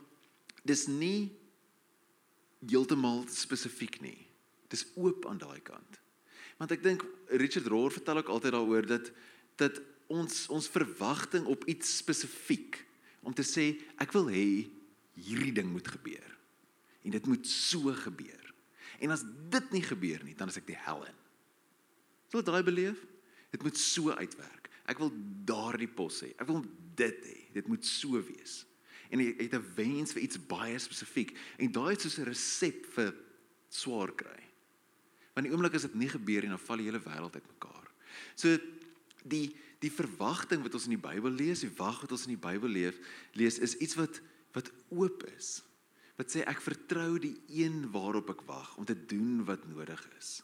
dis 0.63 0.87
nie 0.87 1.37
heeltemal 2.67 3.25
spesifiek 3.29 4.01
nie. 4.01 4.27
Dis 4.69 4.87
oop 4.95 5.27
aan 5.27 5.39
daai 5.39 5.61
kant. 5.61 6.00
Want 6.61 6.75
ek 6.77 6.83
dink 6.85 7.05
Richard 7.41 7.71
Rohr 7.73 7.93
vertel 7.95 8.21
ook 8.21 8.29
altyd 8.37 8.53
daaroor 8.53 8.87
dat 8.87 9.09
dat 9.61 9.81
ons 10.11 10.47
ons 10.53 10.69
verwagting 10.73 11.47
op 11.49 11.65
iets 11.69 11.97
spesifiek 12.01 12.79
om 13.25 13.35
te 13.37 13.45
sê 13.45 13.73
ek 14.01 14.13
wil 14.17 14.29
hê 14.33 14.69
hierdie 15.21 15.55
ding 15.57 15.69
moet 15.73 15.89
gebeur. 15.89 16.27
En 17.05 17.15
dit 17.17 17.27
moet 17.29 17.47
so 17.49 17.93
gebeur. 17.97 18.53
En 19.01 19.13
as 19.13 19.25
dit 19.53 19.73
nie 19.73 19.85
gebeur 19.85 20.25
nie, 20.25 20.37
dan 20.37 20.53
is 20.53 20.59
ek 20.61 20.69
die 20.69 20.79
hel 20.85 21.05
in. 21.09 21.19
So 22.33 22.45
daai 22.45 22.63
beleef, 22.65 23.01
dit 23.53 23.63
moet 23.65 23.79
so 23.81 24.13
uitwerk. 24.13 24.69
Ek 24.91 25.01
wil 25.01 25.13
daardie 25.49 25.89
pos 25.89 26.21
hê. 26.25 26.35
Ek 26.41 26.49
wil 26.51 26.65
dit 26.99 27.25
hê. 27.31 27.39
Dit 27.57 27.69
moet 27.71 27.85
so 27.87 28.21
wees. 28.21 28.65
En 29.11 29.23
jy 29.23 29.33
het 29.41 29.55
'n 29.55 29.73
wens 29.77 30.13
vir 30.13 30.23
iets 30.23 30.39
baie 30.39 30.79
spesifiek 30.79 31.37
en 31.59 31.73
daai 31.73 31.97
is 31.97 32.03
soos 32.03 32.19
'n 32.19 32.29
resep 32.29 32.87
vir 32.95 33.15
swaar 33.69 34.13
kry. 34.13 34.50
Want 35.41 35.49
die 35.49 35.57
oomblik 35.57 35.77
as 35.79 35.87
dit 35.89 35.95
nie 35.97 36.11
gebeur 36.13 36.45
nie, 36.45 36.53
dan 36.53 36.61
val 36.61 36.83
die 36.83 36.85
hele 36.91 37.01
wêreld 37.01 37.37
uitmekaar. 37.41 37.87
So 38.37 38.59
die 39.25 39.47
die 39.81 39.89
verwagting 39.89 40.61
wat 40.61 40.75
ons 40.77 40.85
in 40.85 40.93
die 40.93 41.01
Bybel 41.01 41.33
lees, 41.33 41.63
die 41.65 41.73
wag 41.79 42.03
wat 42.03 42.11
ons 42.13 42.27
in 42.27 42.35
die 42.35 42.43
Bybel 42.43 42.69
leef, 42.69 42.99
lees 43.33 43.57
is 43.65 43.79
iets 43.81 43.97
wat 43.97 44.19
wat 44.53 44.69
oop 44.93 45.25
is. 45.39 45.63
Wat 46.21 46.29
sê 46.29 46.43
ek 46.45 46.61
vertrou 46.61 47.15
die 47.23 47.33
een 47.49 47.87
waarop 47.95 48.29
ek 48.35 48.43
wag 48.45 48.75
om 48.77 48.85
te 48.85 48.99
doen 49.09 49.41
wat 49.49 49.65
nodig 49.71 50.03
is. 50.19 50.43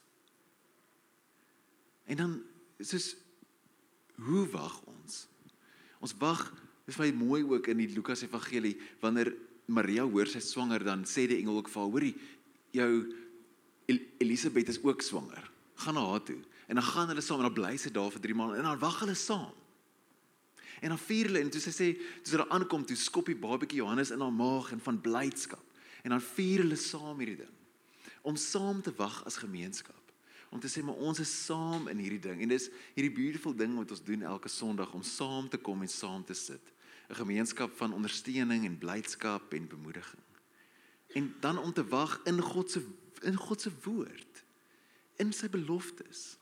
En 2.09 2.23
dan 2.23 2.33
soos 2.81 3.13
hoe 4.25 4.47
wag 4.57 4.79
ons? 4.89 5.27
Ons 6.01 6.17
wag, 6.23 6.47
dis 6.89 6.97
baie 6.97 7.13
mooi 7.13 7.43
ook 7.45 7.69
in 7.69 7.85
die 7.85 7.91
Lukas 7.93 8.25
Evangelie 8.25 8.79
wanneer 9.05 9.35
Maria 9.69 10.09
hoor 10.09 10.33
sy 10.33 10.41
swanger 10.41 10.81
dan 10.87 11.05
sê 11.05 11.27
die 11.29 11.43
engel 11.43 11.61
ook 11.61 11.69
vir 11.69 11.83
haar, 11.83 11.93
hoorie, 11.93 12.15
jou 12.73 12.91
El 13.87 14.01
Elisabeth 14.19 14.69
is 14.69 14.83
ook 14.83 15.03
swanger. 15.03 15.51
Gaan 15.75 15.95
na 15.95 16.07
haar 16.11 16.23
toe. 16.23 16.39
En 16.67 16.75
dan 16.75 16.85
gaan 16.85 17.09
hulle 17.09 17.21
saam 17.21 17.43
en 17.43 17.49
dan 17.49 17.55
bly 17.55 17.77
sy 17.79 17.91
daar 17.95 18.11
vir 18.11 18.21
3 18.21 18.35
maande 18.35 18.57
en 18.59 18.69
dan 18.69 18.79
wag 18.83 19.01
hulle 19.05 19.15
saam. 19.15 19.55
En 20.81 20.93
dan 20.93 20.99
vier 20.99 21.31
hulle 21.31 21.41
en 21.41 21.51
toe 21.51 21.61
sy 21.63 21.73
sê, 21.73 21.87
toe 22.23 22.37
hulle 22.37 22.49
aankom, 22.53 22.85
toe 22.85 22.97
skop 23.01 23.31
die 23.31 23.39
babatjie 23.39 23.81
Johannes 23.81 24.13
in 24.13 24.21
haar 24.21 24.35
maag 24.35 24.73
en 24.75 24.83
van 24.83 24.99
blydskap. 25.01 25.63
En 26.05 26.13
dan 26.15 26.25
vier 26.35 26.65
hulle 26.65 26.79
saam 26.79 27.23
hierdie 27.23 27.39
ding. 27.45 27.55
Om 28.27 28.37
saam 28.37 28.83
te 28.83 28.93
wag 28.99 29.23
as 29.27 29.39
gemeenskap. 29.41 30.03
Om 30.51 30.61
te 30.63 30.71
sê 30.71 30.83
maar 30.85 30.99
ons 31.03 31.21
is 31.23 31.33
saam 31.47 31.89
in 31.91 32.03
hierdie 32.03 32.23
ding. 32.23 32.43
En 32.43 32.53
dis 32.53 32.69
hierdie 32.95 33.15
beautiful 33.15 33.55
ding 33.57 33.75
wat 33.79 33.95
ons 33.95 34.05
doen 34.05 34.23
elke 34.27 34.51
Sondag 34.53 34.93
om 34.95 35.03
saam 35.07 35.49
te 35.51 35.59
kom 35.59 35.83
en 35.83 35.91
saam 35.91 36.25
te 36.25 36.35
sit. 36.35 36.73
'n 37.09 37.15
Gemeenskap 37.15 37.77
van 37.79 37.95
ondersteuning 37.95 38.65
en 38.67 38.79
blydskap 38.79 39.53
en 39.55 39.69
bemoediging. 39.69 40.23
En 41.15 41.35
dan 41.41 41.59
om 41.59 41.73
te 41.73 41.87
wag 41.87 42.21
in 42.25 42.41
God 42.41 42.71
se 42.71 42.83
in 43.25 43.37
God 43.37 43.61
se 43.61 43.73
woord 43.85 44.43
in 45.23 45.33
sy 45.33 45.49
beloftes 45.49 46.37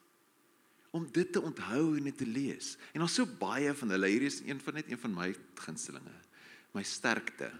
om 0.94 1.06
dit 1.10 1.32
te 1.34 1.42
onthou 1.42 1.96
en 1.98 2.06
dit 2.06 2.16
te 2.16 2.26
lees. 2.26 2.76
En 2.94 3.02
daar's 3.02 3.16
so 3.18 3.26
baie 3.26 3.72
van 3.74 3.90
hulle. 3.90 4.10
Hier 4.12 4.22
is 4.22 4.40
een 4.46 4.60
van 4.62 4.78
net 4.78 4.90
een 4.90 4.98
van 4.98 5.14
my 5.14 5.32
gunstelinge. 5.58 6.14
My 6.74 6.82
sterkte 6.86 7.50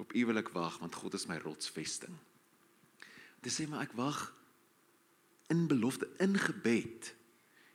op 0.00 0.14
U 0.16 0.24
wil 0.26 0.40
ek 0.40 0.48
wag 0.56 0.78
want 0.80 0.96
God 0.96 1.14
is 1.14 1.28
my 1.28 1.36
rotsvesting. 1.44 2.16
Dit 3.44 3.52
sê 3.52 3.68
maar 3.68 3.84
ek 3.84 3.92
wag 3.98 4.26
in 5.52 5.66
belofte 5.68 6.08
in 6.24 6.38
gebed. 6.40 7.12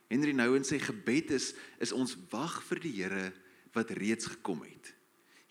Henry 0.09 0.33
Nouwen 0.33 0.65
sê 0.65 0.81
gebed 0.81 1.35
is 1.37 1.53
is 1.77 1.93
ons 1.93 2.17
wag 2.33 2.57
vir 2.71 2.81
die 2.81 2.95
Here 2.97 3.29
wat 3.77 3.93
reeds 3.93 4.25
gekom 4.33 4.65
het. 4.65 4.93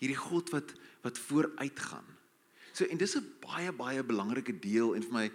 Hierdie 0.03 0.19
God 0.19 0.51
wat 0.51 0.75
wat 0.99 1.19
vooruitgaan. 1.29 2.07
So 2.79 2.87
en 2.87 2.97
dis 2.97 3.15
'n 3.15 3.27
baie 3.43 3.71
baie 3.75 4.03
belangrike 4.03 4.55
deel 4.59 4.95
en 4.95 5.03
vir 5.03 5.11
my 5.11 5.31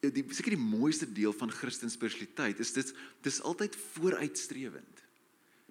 die 0.00 0.24
seker 0.32 0.56
die 0.56 0.64
mooiste 0.76 1.04
deel 1.12 1.32
van 1.36 1.50
Christen 1.52 1.90
spiritualiteit 1.90 2.58
is 2.58 2.72
dit 2.72 2.94
dis 3.20 3.40
altyd 3.42 3.76
vooruitstrewend. 3.76 5.02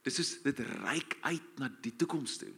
Dis 0.06 0.20
is 0.20 0.42
dit 0.44 0.60
reik 0.60 1.18
uit 1.22 1.58
na 1.58 1.70
die 1.82 1.96
toekoms 1.96 2.38
toe. 2.38 2.54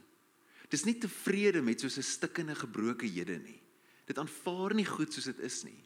Dis 0.67 0.84
nie 0.84 0.98
tevrede 1.00 1.62
met 1.62 1.79
soos 1.79 1.98
'n 1.98 2.03
stikkende 2.03 2.55
gebroke 2.55 3.05
hede 3.08 3.39
nie. 3.39 3.62
Dit 4.05 4.17
aanvaar 4.17 4.75
nie 4.75 4.86
goed 4.86 5.13
soos 5.13 5.31
dit 5.31 5.39
is 5.39 5.63
nie. 5.63 5.84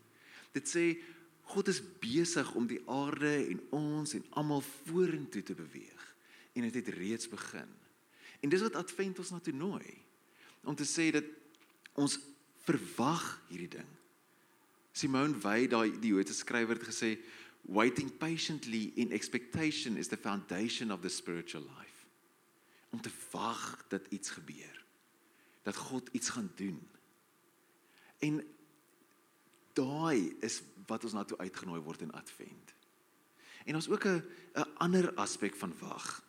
Dit 0.54 0.68
sê 0.68 0.98
God 1.44 1.68
is 1.68 1.82
besig 2.00 2.56
om 2.56 2.66
die 2.68 2.82
aarde 2.90 3.46
en 3.46 3.62
ons 3.70 4.14
en 4.14 4.26
almal 4.32 4.62
vorentoe 4.62 5.44
te 5.44 5.54
beweeg 5.54 6.16
en 6.54 6.62
dit 6.62 6.74
het 6.74 6.96
reeds 6.96 7.30
begin. 7.30 7.70
En 8.42 8.50
dis 8.50 8.62
wat 8.62 8.76
Advent 8.76 9.20
ons 9.20 9.32
na 9.32 9.40
toe 9.40 9.54
nooi 9.54 10.02
om 10.64 10.76
te 10.76 10.84
sê 10.84 11.12
dat 11.12 11.26
ons 11.94 12.18
verwag 12.66 13.24
hierdie 13.50 13.72
ding. 13.78 13.92
Simone 14.96 15.38
Weil, 15.44 15.68
daai 15.70 15.92
die 16.00 16.14
Joodse 16.14 16.34
skrywer 16.34 16.80
het 16.80 16.88
gesê 16.88 17.16
waiting 17.66 18.12
patiently 18.18 18.92
in 18.96 19.12
expectation 19.12 19.98
is 19.98 20.08
the 20.08 20.18
foundation 20.18 20.92
of 20.92 21.02
the 21.02 21.10
spiritual 21.10 21.64
life. 21.64 22.06
Om 22.90 23.02
te 23.02 23.12
wag 23.32 23.86
dat 23.90 24.08
iets 24.10 24.30
gebeur. 24.30 24.84
Dat 25.64 25.76
God 25.76 26.10
iets 26.12 26.30
gaan 26.30 26.52
doen. 26.56 26.80
En 28.20 28.44
daai 29.74 30.36
is 30.40 30.62
wat 30.88 31.04
ons 31.04 31.14
na 31.14 31.26
toe 31.26 31.38
uitgenooi 31.38 31.82
word 31.82 32.02
in 32.06 32.14
Advent. 32.14 32.74
En 33.66 33.76
ons 33.76 33.90
ook 33.90 34.06
'n 34.06 34.24
'n 34.54 34.70
ander 34.78 35.14
aspek 35.14 35.56
van 35.56 35.74
wag. 35.80 36.24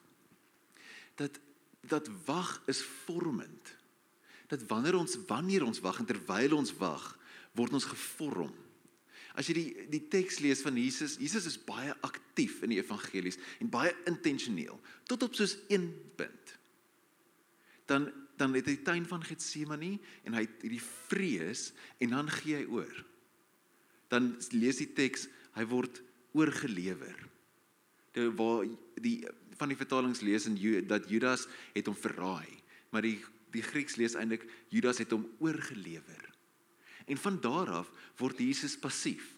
Dat 1.14 1.38
dat 1.80 2.08
wag 2.24 2.62
is 2.66 2.82
vormend 2.82 3.76
dat 4.50 4.62
wanneer 4.70 4.96
ons 4.98 5.18
wanneer 5.28 5.64
ons 5.66 5.80
wag 5.84 6.00
en 6.00 6.08
terwyl 6.08 6.56
ons 6.56 6.72
wag, 6.78 7.04
word 7.56 7.74
ons 7.76 7.88
gevorm. 7.90 8.54
As 9.36 9.48
jy 9.50 9.56
die 9.58 9.86
die 9.92 10.02
teks 10.12 10.40
lees 10.44 10.62
van 10.64 10.78
Jesus, 10.80 11.18
Jesus 11.20 11.48
is 11.50 11.58
baie 11.60 11.92
aktief 12.06 12.62
in 12.64 12.72
die 12.72 12.80
evangelies 12.80 13.40
en 13.60 13.72
baie 13.72 13.92
intentioneel 14.08 14.78
tot 15.08 15.26
op 15.26 15.36
soos 15.36 15.58
een 15.72 15.90
punt. 16.16 16.54
Dan 17.90 18.08
dan 18.36 18.52
het 18.52 18.66
hy 18.68 18.74
die 18.76 18.84
tuin 18.84 19.06
van 19.08 19.22
Getsemane 19.24 19.94
en 20.28 20.34
hy 20.36 20.42
het 20.44 20.64
hierdie 20.64 20.82
vrees 21.08 21.70
en 22.04 22.12
dan 22.12 22.26
gee 22.28 22.58
hy 22.58 22.66
oor. 22.68 22.98
Dan 24.12 24.34
lees 24.52 24.82
die 24.82 24.90
teks, 24.92 25.24
hy 25.56 25.64
word 25.70 26.02
oorgelewer. 26.36 27.16
Dit 28.12 28.34
waar 28.36 28.66
die 29.00 29.18
van 29.56 29.72
die 29.72 29.78
vertalings 29.80 30.20
lees 30.20 30.44
in 30.50 30.58
dat 30.84 31.08
Judas 31.08 31.46
het 31.72 31.88
hom 31.88 31.96
verraai, 31.96 32.60
maar 32.92 33.06
die 33.06 33.16
die 33.56 33.64
Grieks 33.64 33.96
lees 34.00 34.16
eintlik 34.18 34.44
Judas 34.72 35.00
het 35.02 35.12
hom 35.14 35.26
oorgelewer. 35.42 36.24
En 37.06 37.20
van 37.22 37.38
daar 37.42 37.72
af 37.82 37.90
word 38.18 38.40
Jesus 38.42 38.76
passief. 38.78 39.32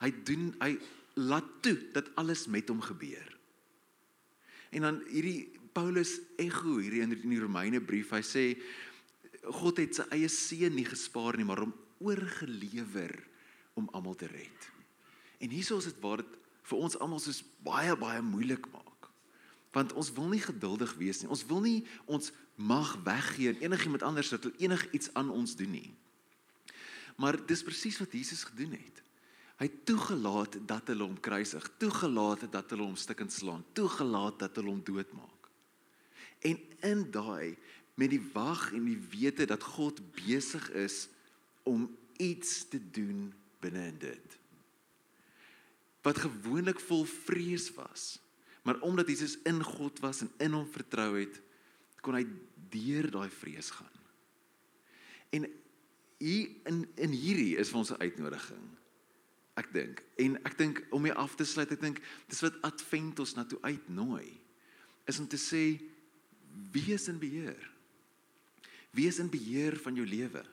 Hy 0.00 0.10
doen 0.28 0.50
hy 0.60 0.76
laat 1.16 1.48
toe 1.64 1.76
dat 1.94 2.08
alles 2.20 2.46
met 2.52 2.68
hom 2.68 2.82
gebeur. 2.84 3.28
En 4.74 4.84
dan 4.84 5.00
hierdie 5.08 5.48
Paulus 5.76 6.18
ego 6.40 6.78
hierdie 6.80 7.02
in 7.04 7.12
die 7.12 7.40
Romeine 7.40 7.80
brief, 7.84 8.12
hy 8.16 8.22
sê 8.24 8.44
God 9.60 9.78
het 9.78 9.98
sy 9.98 10.06
eie 10.16 10.28
seun 10.32 10.74
nie 10.74 10.86
gespaar 10.88 11.36
nie, 11.38 11.46
maar 11.46 11.62
hom 11.62 11.74
oorgelewer 12.02 13.14
om 13.78 13.88
almal 13.96 14.16
te 14.18 14.28
red. 14.28 14.68
En 15.40 15.52
hieso 15.52 15.78
is 15.80 15.88
dit 15.90 16.00
waar 16.02 16.24
dit 16.24 16.36
vir 16.66 16.82
ons 16.82 16.98
almal 16.98 17.20
soos 17.22 17.44
baie 17.64 17.94
baie 18.00 18.24
moeilik 18.24 18.66
maak 18.72 18.86
want 19.76 19.92
ons 19.92 20.08
wil 20.16 20.30
nie 20.32 20.40
geduldig 20.40 20.94
wees 20.96 21.20
nie. 21.20 21.28
Ons 21.28 21.44
wil 21.48 21.60
nie 21.60 21.78
ons 22.08 22.30
mag 22.56 22.96
weggee 23.04 23.48
aan 23.48 23.60
enigiemand 23.60 24.02
anders 24.02 24.28
dat 24.28 24.42
hulle 24.42 24.58
enigiets 24.58 25.12
aan 25.12 25.30
ons 25.30 25.56
doen 25.56 25.70
nie. 25.70 25.94
Maar 27.16 27.38
dis 27.46 27.62
presies 27.62 27.98
wat 27.98 28.12
Jesus 28.12 28.44
gedoen 28.44 28.72
het. 28.72 29.02
Hy 29.56 29.68
het 29.70 29.84
toegelaat 29.88 30.58
dat 30.68 30.88
hulle 30.92 31.04
hom 31.04 31.20
kruisig, 31.20 31.64
toegelaat 31.80 32.44
dat 32.52 32.72
hulle 32.72 32.84
hom 32.84 32.96
stukkend 32.96 33.32
slaan, 33.32 33.64
toegelaat 33.72 34.38
dat 34.38 34.56
hulle 34.56 34.68
hom 34.74 34.82
doodmaak. 34.84 35.48
En 36.44 36.60
in 36.84 37.06
daai 37.10 37.56
met 37.96 38.12
die 38.12 38.20
wag 38.32 38.68
en 38.76 38.84
die 38.84 39.00
wete 39.12 39.46
dat 39.48 39.62
God 39.64 40.02
besig 40.16 40.68
is 40.76 41.06
om 41.64 41.88
iets 42.20 42.68
te 42.68 42.80
doen 42.92 43.32
binne 43.64 43.86
in 43.92 43.98
dit. 43.98 44.36
Wat 46.04 46.20
gewoonlik 46.20 46.80
vol 46.80 47.04
vrees 47.08 47.70
was, 47.74 48.18
maar 48.62 48.80
omdat 48.84 49.08
Jesus 49.08 49.38
in 49.48 49.62
God 49.64 50.00
was 50.04 50.20
en 50.20 50.30
in 50.36 50.52
hom 50.52 50.68
vertrou 50.70 51.16
het, 51.16 51.40
kon 52.06 52.18
hy 52.18 52.24
deur 52.70 53.10
daai 53.10 53.30
vrees 53.32 53.72
gaan. 53.74 54.02
En 55.34 55.46
hier 56.22 56.48
in 56.70 56.84
in 57.02 57.12
hierdie 57.12 57.56
is 57.60 57.72
vir 57.72 57.82
ons 57.82 57.92
'n 57.92 58.02
uitnodiging 58.02 58.66
ek 59.56 59.72
dink. 59.72 60.02
En 60.20 60.36
ek 60.44 60.58
dink 60.58 60.82
om 60.92 61.02
mee 61.02 61.14
af 61.16 61.34
te 61.36 61.44
sluit 61.44 61.70
ek 61.72 61.80
dink 61.80 62.00
dis 62.28 62.42
wat 62.44 62.58
advent 62.62 63.18
ons 63.18 63.34
na 63.36 63.44
toe 63.44 63.58
uitnooi 63.62 64.40
is 65.08 65.18
om 65.18 65.28
te 65.28 65.40
sê 65.40 65.80
wees 66.72 67.08
in 67.08 67.18
beheer. 67.18 67.70
Wees 68.92 69.18
in 69.18 69.30
beheer 69.30 69.76
van 69.76 69.94
jou 69.94 70.06
lewe. 70.06 70.44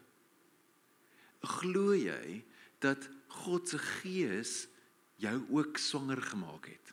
Glo 1.42 1.94
jy 1.96 2.44
dat 2.80 3.10
God 3.44 3.68
se 3.68 3.78
gees 3.78 4.68
jou 5.16 5.36
ook 5.50 5.78
swanger 5.78 6.22
gemaak 6.22 6.68
het 6.68 6.93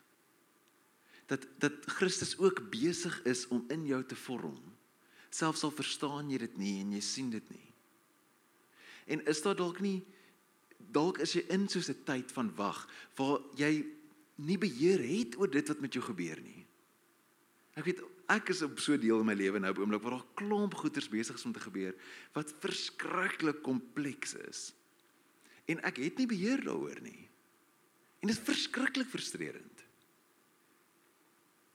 dat 1.31 1.47
dat 1.63 1.85
Christus 1.97 2.35
ook 2.37 2.65
besig 2.73 3.21
is 3.29 3.47
om 3.47 3.63
in 3.71 3.85
jou 3.87 4.03
te 4.03 4.19
vorm 4.27 4.59
selfs 5.31 5.63
al 5.63 5.71
verstaan 5.71 6.29
jy 6.29 6.41
dit 6.43 6.57
nie 6.59 6.79
en 6.83 6.91
jy 6.97 7.03
sien 7.05 7.31
dit 7.31 7.53
nie 7.53 7.67
en 9.15 9.23
is 9.31 9.41
daar 9.41 9.55
dalk 9.55 9.79
nie 9.83 10.01
dalk 10.91 11.21
is 11.23 11.33
jy 11.37 11.45
in 11.49 11.67
so 11.69 11.79
'n 11.79 12.03
tyd 12.05 12.31
van 12.31 12.51
wag 12.55 12.87
waar 13.15 13.39
jy 13.55 13.85
nie 14.41 14.57
beheer 14.57 15.01
het 15.01 15.37
oor 15.39 15.49
dit 15.51 15.67
wat 15.67 15.81
met 15.83 15.93
jou 15.93 16.03
gebeur 16.03 16.39
nie. 16.41 16.65
Ek 17.77 17.85
weet 17.87 18.01
ek 18.31 18.49
is 18.53 18.61
op 18.61 18.79
so 18.79 18.93
'n 18.93 18.99
deel 18.99 19.19
in 19.19 19.25
my 19.25 19.33
lewe 19.33 19.59
nou 19.59 19.71
op 19.71 19.79
oomblik 19.79 20.01
waar 20.01 20.17
daar 20.17 20.33
klomp 20.35 20.73
goeters 20.73 21.09
besig 21.09 21.35
is 21.35 21.45
om 21.45 21.53
te 21.53 21.59
gebeur 21.59 21.95
wat 22.33 22.53
verskriklik 22.59 23.61
kompleks 23.61 24.33
is. 24.33 24.73
En 25.67 25.79
ek 25.83 25.97
het 25.97 26.17
nie 26.17 26.27
beheer 26.27 26.63
daaroor 26.63 27.01
nie. 27.01 27.29
En 28.21 28.27
dit 28.27 28.37
is 28.37 28.43
verskriklik 28.43 29.07
frustrerend. 29.07 29.70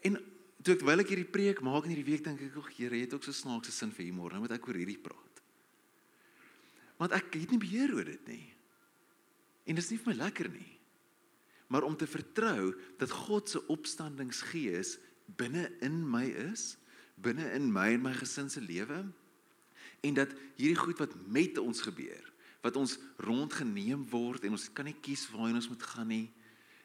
En 0.06 0.18
toe 0.62 0.74
ek 0.76 0.84
wil 0.86 1.02
ek 1.02 1.12
hierdie 1.12 1.28
preek 1.28 1.62
maak 1.66 1.86
in 1.86 1.94
hierdie 1.94 2.10
week 2.12 2.24
dink 2.24 2.42
ek, 2.42 2.56
"Ag 2.56 2.70
Here, 2.76 2.94
jy 2.94 3.06
het 3.06 3.14
ook 3.14 3.24
so 3.24 3.32
snaakse 3.32 3.72
sin 3.72 3.90
vir 3.90 4.06
humor. 4.06 4.30
Nou 4.30 4.40
moet 4.40 4.52
ek 4.52 4.68
oor 4.68 4.74
hierdie 4.74 5.02
praat." 5.02 5.42
Want 6.98 7.12
ek 7.12 7.34
het 7.34 7.50
nie 7.50 7.58
beheer 7.58 7.94
oor 7.94 8.04
dit 8.04 8.28
nie. 8.28 8.52
En 9.66 9.74
dit 9.74 9.84
is 9.84 9.90
nie 9.90 9.98
vir 9.98 10.14
my 10.14 10.22
lekker 10.24 10.48
nie. 10.48 10.78
Maar 11.68 11.82
om 11.82 11.96
te 11.96 12.06
vertrou 12.06 12.74
dat 12.98 13.10
God 13.10 13.48
se 13.48 13.60
opstandingsgees 13.66 14.98
binne 15.36 15.72
in 15.82 16.10
my 16.10 16.24
is, 16.24 16.76
binne 17.16 17.52
in 17.56 17.72
my 17.72 17.92
en 17.96 18.02
my 18.02 18.12
gesin 18.14 18.50
se 18.52 18.60
lewe 18.60 19.12
en 20.04 20.14
dat 20.14 20.32
hierdie 20.58 20.78
goed 20.78 20.98
wat 21.00 21.14
met 21.26 21.58
ons 21.58 21.80
gebeur, 21.82 22.32
wat 22.62 22.76
ons 22.78 22.98
rondgeneem 23.24 24.04
word 24.10 24.44
en 24.44 24.54
ons 24.54 24.68
kan 24.76 24.86
nie 24.86 24.96
kies 25.02 25.24
waar 25.32 25.48
ons 25.48 25.70
moet 25.70 25.82
gaan 25.82 26.10
nie, 26.12 26.26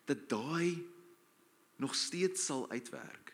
dat 0.09 0.23
daai 0.31 0.79
nog 1.81 1.95
steeds 1.97 2.45
sal 2.45 2.69
uitwerk. 2.69 3.33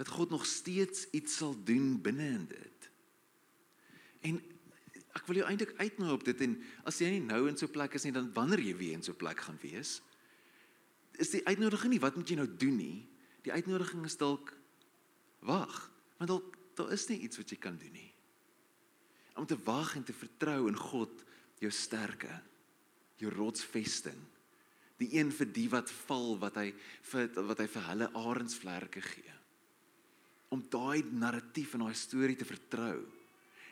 Dat 0.00 0.08
God 0.08 0.30
nog 0.30 0.46
steeds 0.46 1.06
iets 1.10 1.36
sal 1.36 1.52
doen 1.64 1.98
binne 2.00 2.28
in 2.28 2.46
dit. 2.48 2.90
En 4.24 4.40
ek 5.18 5.26
wil 5.26 5.40
jou 5.40 5.48
eintlik 5.48 5.74
uitnooi 5.78 6.12
op 6.14 6.24
dit 6.26 6.44
en 6.46 6.54
as 6.88 7.00
jy 7.02 7.10
nie 7.14 7.24
nou 7.24 7.46
in 7.48 7.56
so 7.56 7.66
'n 7.66 7.74
plek 7.74 7.94
is 7.94 8.04
nie 8.04 8.12
dan 8.12 8.32
wanneer 8.32 8.60
jy 8.60 8.76
weer 8.76 8.92
in 8.92 9.02
so 9.02 9.12
'n 9.12 9.22
plek 9.22 9.40
gaan 9.40 9.58
wees 9.62 10.00
is 11.18 11.30
die 11.30 11.46
uitnodiging 11.46 11.92
nie 11.92 12.00
wat 12.00 12.16
moet 12.16 12.28
jy 12.28 12.36
nou 12.36 12.46
doen 12.46 12.76
nie 12.76 13.08
die 13.42 13.52
uitnodiging 13.52 14.04
is 14.04 14.16
dalk 14.16 14.54
wag 15.40 15.90
want 16.18 16.30
dalk 16.30 16.56
daar 16.74 16.92
is 16.92 17.08
nie 17.08 17.18
iets 17.18 17.36
wat 17.36 17.50
jy 17.50 17.58
kan 17.58 17.78
doen 17.78 17.92
nie 17.92 18.12
om 19.34 19.46
te 19.46 19.58
wag 19.64 19.96
en 19.96 20.04
te 20.04 20.12
vertrou 20.12 20.68
in 20.68 20.76
God 20.76 21.24
jou 21.58 21.70
sterke 21.70 22.42
jou 23.16 23.32
rotsvesting 23.34 24.20
die 24.98 25.10
een 25.18 25.30
vir 25.34 25.50
die 25.54 25.68
wat 25.72 25.90
val 26.06 26.36
wat 26.42 26.58
hy 26.60 26.72
vir 27.10 27.28
wat 27.48 27.62
hy 27.62 27.68
vir 27.74 27.86
hulle 27.90 28.10
arensvlerke 28.18 29.02
gee 29.04 29.36
om 30.54 30.64
daai 30.72 31.04
narratief 31.12 31.74
en 31.76 31.84
daai 31.86 31.96
storie 31.98 32.36
te 32.38 32.48
vertrou 32.48 32.98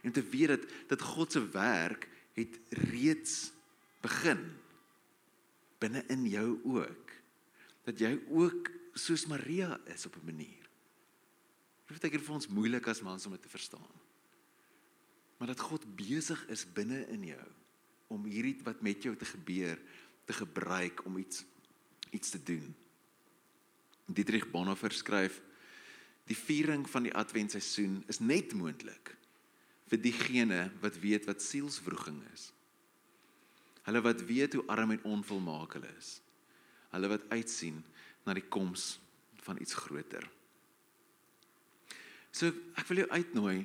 en 0.07 0.15
te 0.15 0.23
weet 0.23 0.55
dat 0.55 0.69
dat 0.95 1.03
God 1.03 1.33
se 1.33 1.43
werk 1.55 2.09
het 2.37 2.59
reeds 2.93 3.51
begin 4.05 4.43
binne 5.83 6.05
in 6.12 6.27
jou 6.31 6.49
ook 6.65 7.15
dat 7.87 8.01
jy 8.03 8.17
ook 8.29 8.71
soos 8.99 9.27
Maria 9.31 9.77
is 9.93 10.07
op 10.07 10.17
'n 10.17 10.25
manier. 10.25 10.65
Dit 11.87 12.05
is 12.05 12.23
vir 12.23 12.35
ons 12.35 12.49
moeilik 12.49 12.87
as 12.87 13.01
mans 13.01 13.27
om 13.27 13.33
dit 13.33 13.43
te 13.43 13.49
verstaan. 13.49 13.95
Maar 15.39 15.49
dat 15.49 15.61
God 15.61 15.97
besig 15.97 16.47
is 16.49 16.73
binne 16.73 17.07
in 17.07 17.25
jou 17.25 17.47
om 18.07 18.25
hierdie 18.25 18.59
wat 18.62 18.83
met 18.83 19.03
jou 19.03 19.17
te 19.17 19.25
gebeur 19.25 19.79
te 20.27 20.35
gebruik 20.35 21.05
om 21.07 21.19
iets 21.19 21.45
iets 22.15 22.31
te 22.31 22.43
doen. 22.43 22.75
Dietrich 24.07 24.47
Bonhoeffer 24.51 24.95
skryf 24.95 25.41
die 26.31 26.37
viering 26.39 26.87
van 26.91 27.07
die 27.07 27.15
adventseisoen 27.15 27.99
is 28.11 28.23
net 28.23 28.55
moontlik 28.55 29.12
vir 29.91 30.01
diegene 30.03 30.61
wat 30.83 30.99
weet 31.03 31.27
wat 31.29 31.43
sielswroging 31.43 32.23
is. 32.33 32.51
Hulle 33.87 34.03
wat 34.03 34.25
weet 34.27 34.57
hoe 34.59 34.65
arm 34.73 34.97
en 34.97 35.05
onvolmaak 35.07 35.77
hulle 35.79 35.91
is. 35.99 36.17
Hulle 36.95 37.11
wat 37.11 37.27
uitsien 37.31 37.83
na 38.27 38.35
die 38.35 38.47
koms 38.51 38.97
van 39.47 39.61
iets 39.62 39.77
groter. 39.79 40.25
So 42.35 42.51
ek 42.75 42.89
wil 42.91 43.05
jou 43.05 43.11
uitnooi 43.11 43.59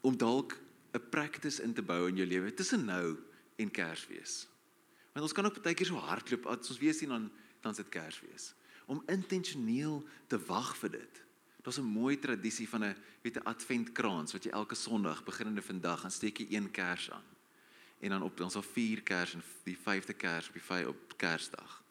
om 0.00 0.16
dalk 0.16 0.56
'n 0.94 1.10
praktis 1.10 1.60
in 1.60 1.74
te 1.74 1.82
bou 1.82 2.08
in 2.08 2.16
jou 2.16 2.26
lewe 2.26 2.54
tussen 2.54 2.84
nou 2.84 3.16
en 3.56 3.70
Kersfees. 3.70 4.46
Want 5.16 5.28
ons 5.30 5.36
kan 5.36 5.46
ook 5.48 5.62
baie 5.64 5.72
keer 5.72 5.88
so 5.88 5.96
hardloop 5.96 6.44
as 6.52 6.68
ons 6.68 6.78
weet 6.82 6.96
sien 6.98 7.08
dan 7.08 7.30
dan 7.64 7.74
sit 7.74 7.88
Kersfees. 7.88 8.50
Om 8.84 9.00
intentioneel 9.08 10.02
te 10.28 10.36
wag 10.44 10.74
vir 10.76 10.90
dit. 10.90 11.22
Daar's 11.64 11.78
'n 11.78 11.88
mooi 11.88 12.18
tradisie 12.18 12.68
van 12.68 12.84
'n 12.84 12.96
weet 13.22 13.36
'n 13.36 13.48
adventkrans 13.48 14.32
wat 14.32 14.44
jy 14.44 14.50
elke 14.50 14.74
Sondag 14.74 15.24
beginnende 15.24 15.62
vandag 15.62 16.00
gaan 16.00 16.10
steek 16.10 16.38
jy 16.38 16.46
een 16.50 16.70
kers 16.70 17.10
aan. 17.10 17.24
En 17.98 18.10
dan 18.10 18.22
op 18.22 18.40
ons 18.40 18.54
al 18.54 18.62
vier 18.62 19.02
kers 19.02 19.34
en 19.34 19.42
die 19.64 19.78
vyfde 19.78 20.12
kers 20.12 20.48
op 20.48 20.52
die 20.52 20.62
vyf 20.62 20.86
op 20.86 21.16
Kersdag. 21.16 21.82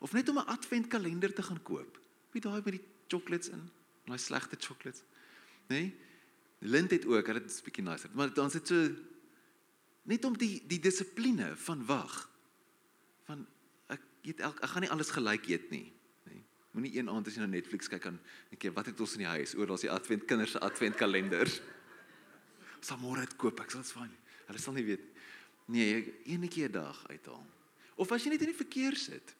Of 0.00 0.12
net 0.12 0.28
om 0.28 0.38
'n 0.38 0.46
adventkalender 0.46 1.34
te 1.34 1.42
gaan 1.42 1.62
koop. 1.62 2.00
Wie 2.30 2.40
daai 2.40 2.62
met 2.64 2.72
die 2.72 2.84
chocolates 3.08 3.48
in, 3.48 3.70
daai 4.04 4.18
slegte 4.18 4.56
chocolates. 4.58 5.02
Nee? 5.66 5.96
Lind 6.58 6.90
het 6.90 7.06
ook, 7.06 7.26
dit 7.26 7.50
is 7.50 7.62
bietjie 7.62 7.84
nicer, 7.84 8.10
maar 8.12 8.34
dan 8.34 8.50
sit 8.50 8.66
so 8.66 8.90
net 10.02 10.24
om 10.24 10.38
die 10.38 10.66
die 10.66 10.80
dissipline 10.80 11.56
van 11.56 11.86
wag. 11.86 12.36
Van 13.28 13.44
ek 13.92 14.02
eet 14.24 14.40
elke 14.40 14.64
ek 14.64 14.72
gaan 14.72 14.84
nie 14.86 14.92
alles 14.94 15.12
gelyk 15.14 15.48
eet 15.52 15.70
nie. 15.74 15.86
Moenie 16.76 16.92
een 16.98 17.08
aand 17.10 17.26
as 17.26 17.36
jy 17.36 17.42
na 17.42 17.50
Netflix 17.50 17.88
kyk 17.90 18.06
aan 18.10 18.18
ek 18.54 18.62
weet 18.62 18.74
wat 18.76 18.88
het 18.90 19.00
ons 19.00 19.16
in 19.16 19.24
die 19.24 19.32
huis 19.32 19.54
oor 19.58 19.70
daar's 19.70 19.84
die 19.86 19.92
advent 19.92 20.26
kinders 20.28 20.54
se 20.56 20.62
adventkalenders. 20.62 21.60
Sal 22.86 23.00
môre 23.02 23.24
dit 23.24 23.34
koop, 23.40 23.60
ek 23.64 23.72
sal 23.72 23.82
dit 23.82 23.94
fyn. 23.96 24.12
Hulle 24.46 24.60
sal 24.62 24.76
nie 24.76 24.86
weet 24.86 25.06
nee, 25.68 26.00
enetjie 26.32 26.68
'n 26.68 26.72
dag 26.72 27.00
uithaal. 27.10 27.44
Of 27.96 28.12
as 28.12 28.24
jy 28.24 28.30
net 28.32 28.44
in 28.46 28.52
die 28.52 28.62
verkeer 28.62 28.96
sit. 28.96 29.34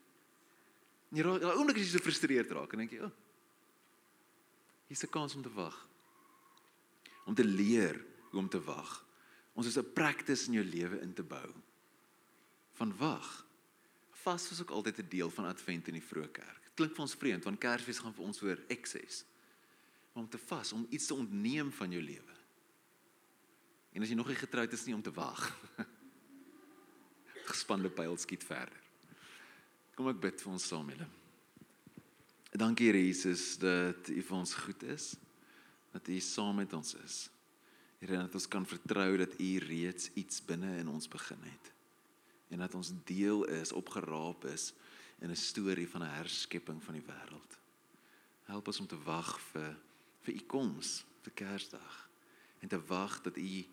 Jy 1.14 1.24
raak 1.24 1.40
daai 1.40 1.57
oomblik 1.57 1.79
as 1.79 1.87
jy 1.87 1.92
so 1.94 2.03
gefrustreerd 2.03 2.51
raak 2.53 2.72
en 2.74 2.83
dink 2.83 2.92
jy, 2.92 3.01
"O. 3.01 3.07
Oh, 3.07 3.14
hier's 4.88 5.05
'n 5.05 5.11
kans 5.11 5.35
om 5.35 5.42
te 5.42 5.53
wag." 5.55 5.88
Om 7.24 7.35
te 7.35 7.44
leer 7.44 8.05
hoe 8.31 8.40
om 8.40 8.48
te 8.48 8.61
wag. 8.61 9.05
Ons 9.55 9.66
is 9.66 9.79
'n 9.79 9.92
praktis 9.92 10.48
in 10.48 10.55
jou 10.55 10.64
lewe 10.64 11.01
in 11.01 11.14
te 11.14 11.22
bou. 11.22 11.55
Van 12.74 12.96
wag. 12.96 13.47
Vas 14.29 14.49
was 14.53 14.61
ook 14.61 14.77
altyd 14.77 14.99
'n 14.99 15.09
deel 15.09 15.31
van 15.31 15.49
advent 15.49 15.88
in 15.88 15.97
die 15.97 16.09
vroeë 16.12 16.31
kerk 16.31 16.59
klink 16.79 16.95
vir 16.95 17.05
ons 17.05 17.19
vreemd 17.19 17.47
want 17.49 17.61
Kersfees 17.62 18.01
gaan 18.03 18.14
vir 18.14 18.27
ons 18.29 18.43
oor 18.47 18.61
ekses. 18.71 19.23
Om 20.19 20.27
te 20.31 20.41
vas, 20.49 20.73
om 20.75 20.87
iets 20.95 21.11
te 21.11 21.14
ontneem 21.14 21.71
van 21.75 21.95
jou 21.95 22.03
lewe. 22.03 22.35
En 23.95 24.05
as 24.05 24.11
jy 24.11 24.19
nog 24.19 24.31
nie 24.31 24.38
getroud 24.38 24.75
is 24.75 24.85
nie 24.87 24.95
om 24.95 25.03
te 25.03 25.14
wag. 25.14 25.43
Gespande 27.51 27.91
pyl 27.91 28.19
skiet 28.19 28.45
verder. 28.47 28.83
Kom 29.99 30.11
ek 30.11 30.21
bid 30.23 30.43
vir 30.43 30.53
ons 30.55 30.67
saam, 30.71 30.91
julle. 30.93 31.09
Dankie 32.59 32.88
Here 32.88 33.01
Jesus 33.03 33.57
dat 33.62 34.11
U 34.11 34.21
vir 34.31 34.37
ons 34.38 34.55
goed 34.59 34.85
is. 34.91 35.12
Dat 35.95 36.11
U 36.11 36.21
saam 36.23 36.61
met 36.62 36.75
ons 36.79 36.95
is. 37.03 37.19
Here 38.03 38.21
dat 38.23 38.38
ons 38.38 38.47
kan 38.51 38.67
vertrou 38.67 39.11
dat 39.19 39.35
U 39.38 39.51
reeds 39.67 40.12
iets 40.19 40.43
binne 40.47 40.77
in 40.83 40.91
ons 40.91 41.11
begin 41.11 41.43
het 41.47 41.73
en 42.48 42.58
dat 42.58 42.74
ons 42.74 42.92
deel 43.04 43.44
is, 43.44 43.72
opgeraap 43.72 44.44
is 44.44 44.72
in 45.18 45.30
'n 45.30 45.37
storie 45.37 45.88
van 45.88 46.02
'n 46.02 46.14
herskepping 46.14 46.82
van 46.84 46.94
die 46.94 47.02
wêreld. 47.02 47.58
Help 48.44 48.66
ons 48.66 48.80
om 48.80 48.87
te 48.87 49.02
wag 49.02 49.40
vir 49.40 49.76
vir 50.20 50.34
u 50.34 50.40
koms, 50.46 51.04
vir 51.22 51.32
Kersdag 51.32 52.08
en 52.61 52.68
te 52.68 52.80
wag 52.87 53.22
dat 53.22 53.37
u 53.37 53.66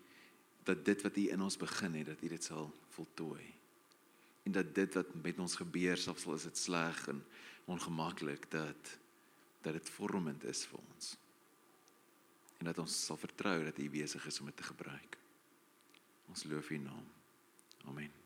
dat 0.66 0.84
dit 0.84 1.02
wat 1.02 1.16
u 1.16 1.28
in 1.30 1.40
ons 1.40 1.56
begin 1.56 1.94
het, 1.94 2.06
dat 2.06 2.22
u 2.22 2.28
dit 2.28 2.44
sal 2.44 2.74
voltooi. 2.88 3.54
En 4.42 4.52
dat 4.52 4.74
dit 4.74 4.94
wat 4.94 5.14
met 5.14 5.38
ons 5.38 5.54
gebeur, 5.56 5.96
selfs 5.96 6.26
al 6.26 6.34
is 6.34 6.42
dit 6.42 6.58
sleg 6.58 7.08
en 7.08 7.24
ongemaklik, 7.64 8.50
dat 8.50 8.98
dat 9.62 9.72
dit 9.72 9.90
vormend 9.90 10.44
is 10.44 10.64
vir 10.66 10.78
ons. 10.94 11.16
En 12.58 12.64
dat 12.64 12.78
ons 12.78 13.04
sal 13.04 13.16
vertrou 13.16 13.64
dat 13.64 13.78
u 13.78 13.88
besig 13.90 14.26
is 14.26 14.40
om 14.40 14.46
dit 14.46 14.56
te 14.56 14.62
gebruik. 14.62 15.18
Ons 16.28 16.44
loof 16.44 16.70
u 16.70 16.78
naam. 16.78 17.10
Amen. 17.84 18.25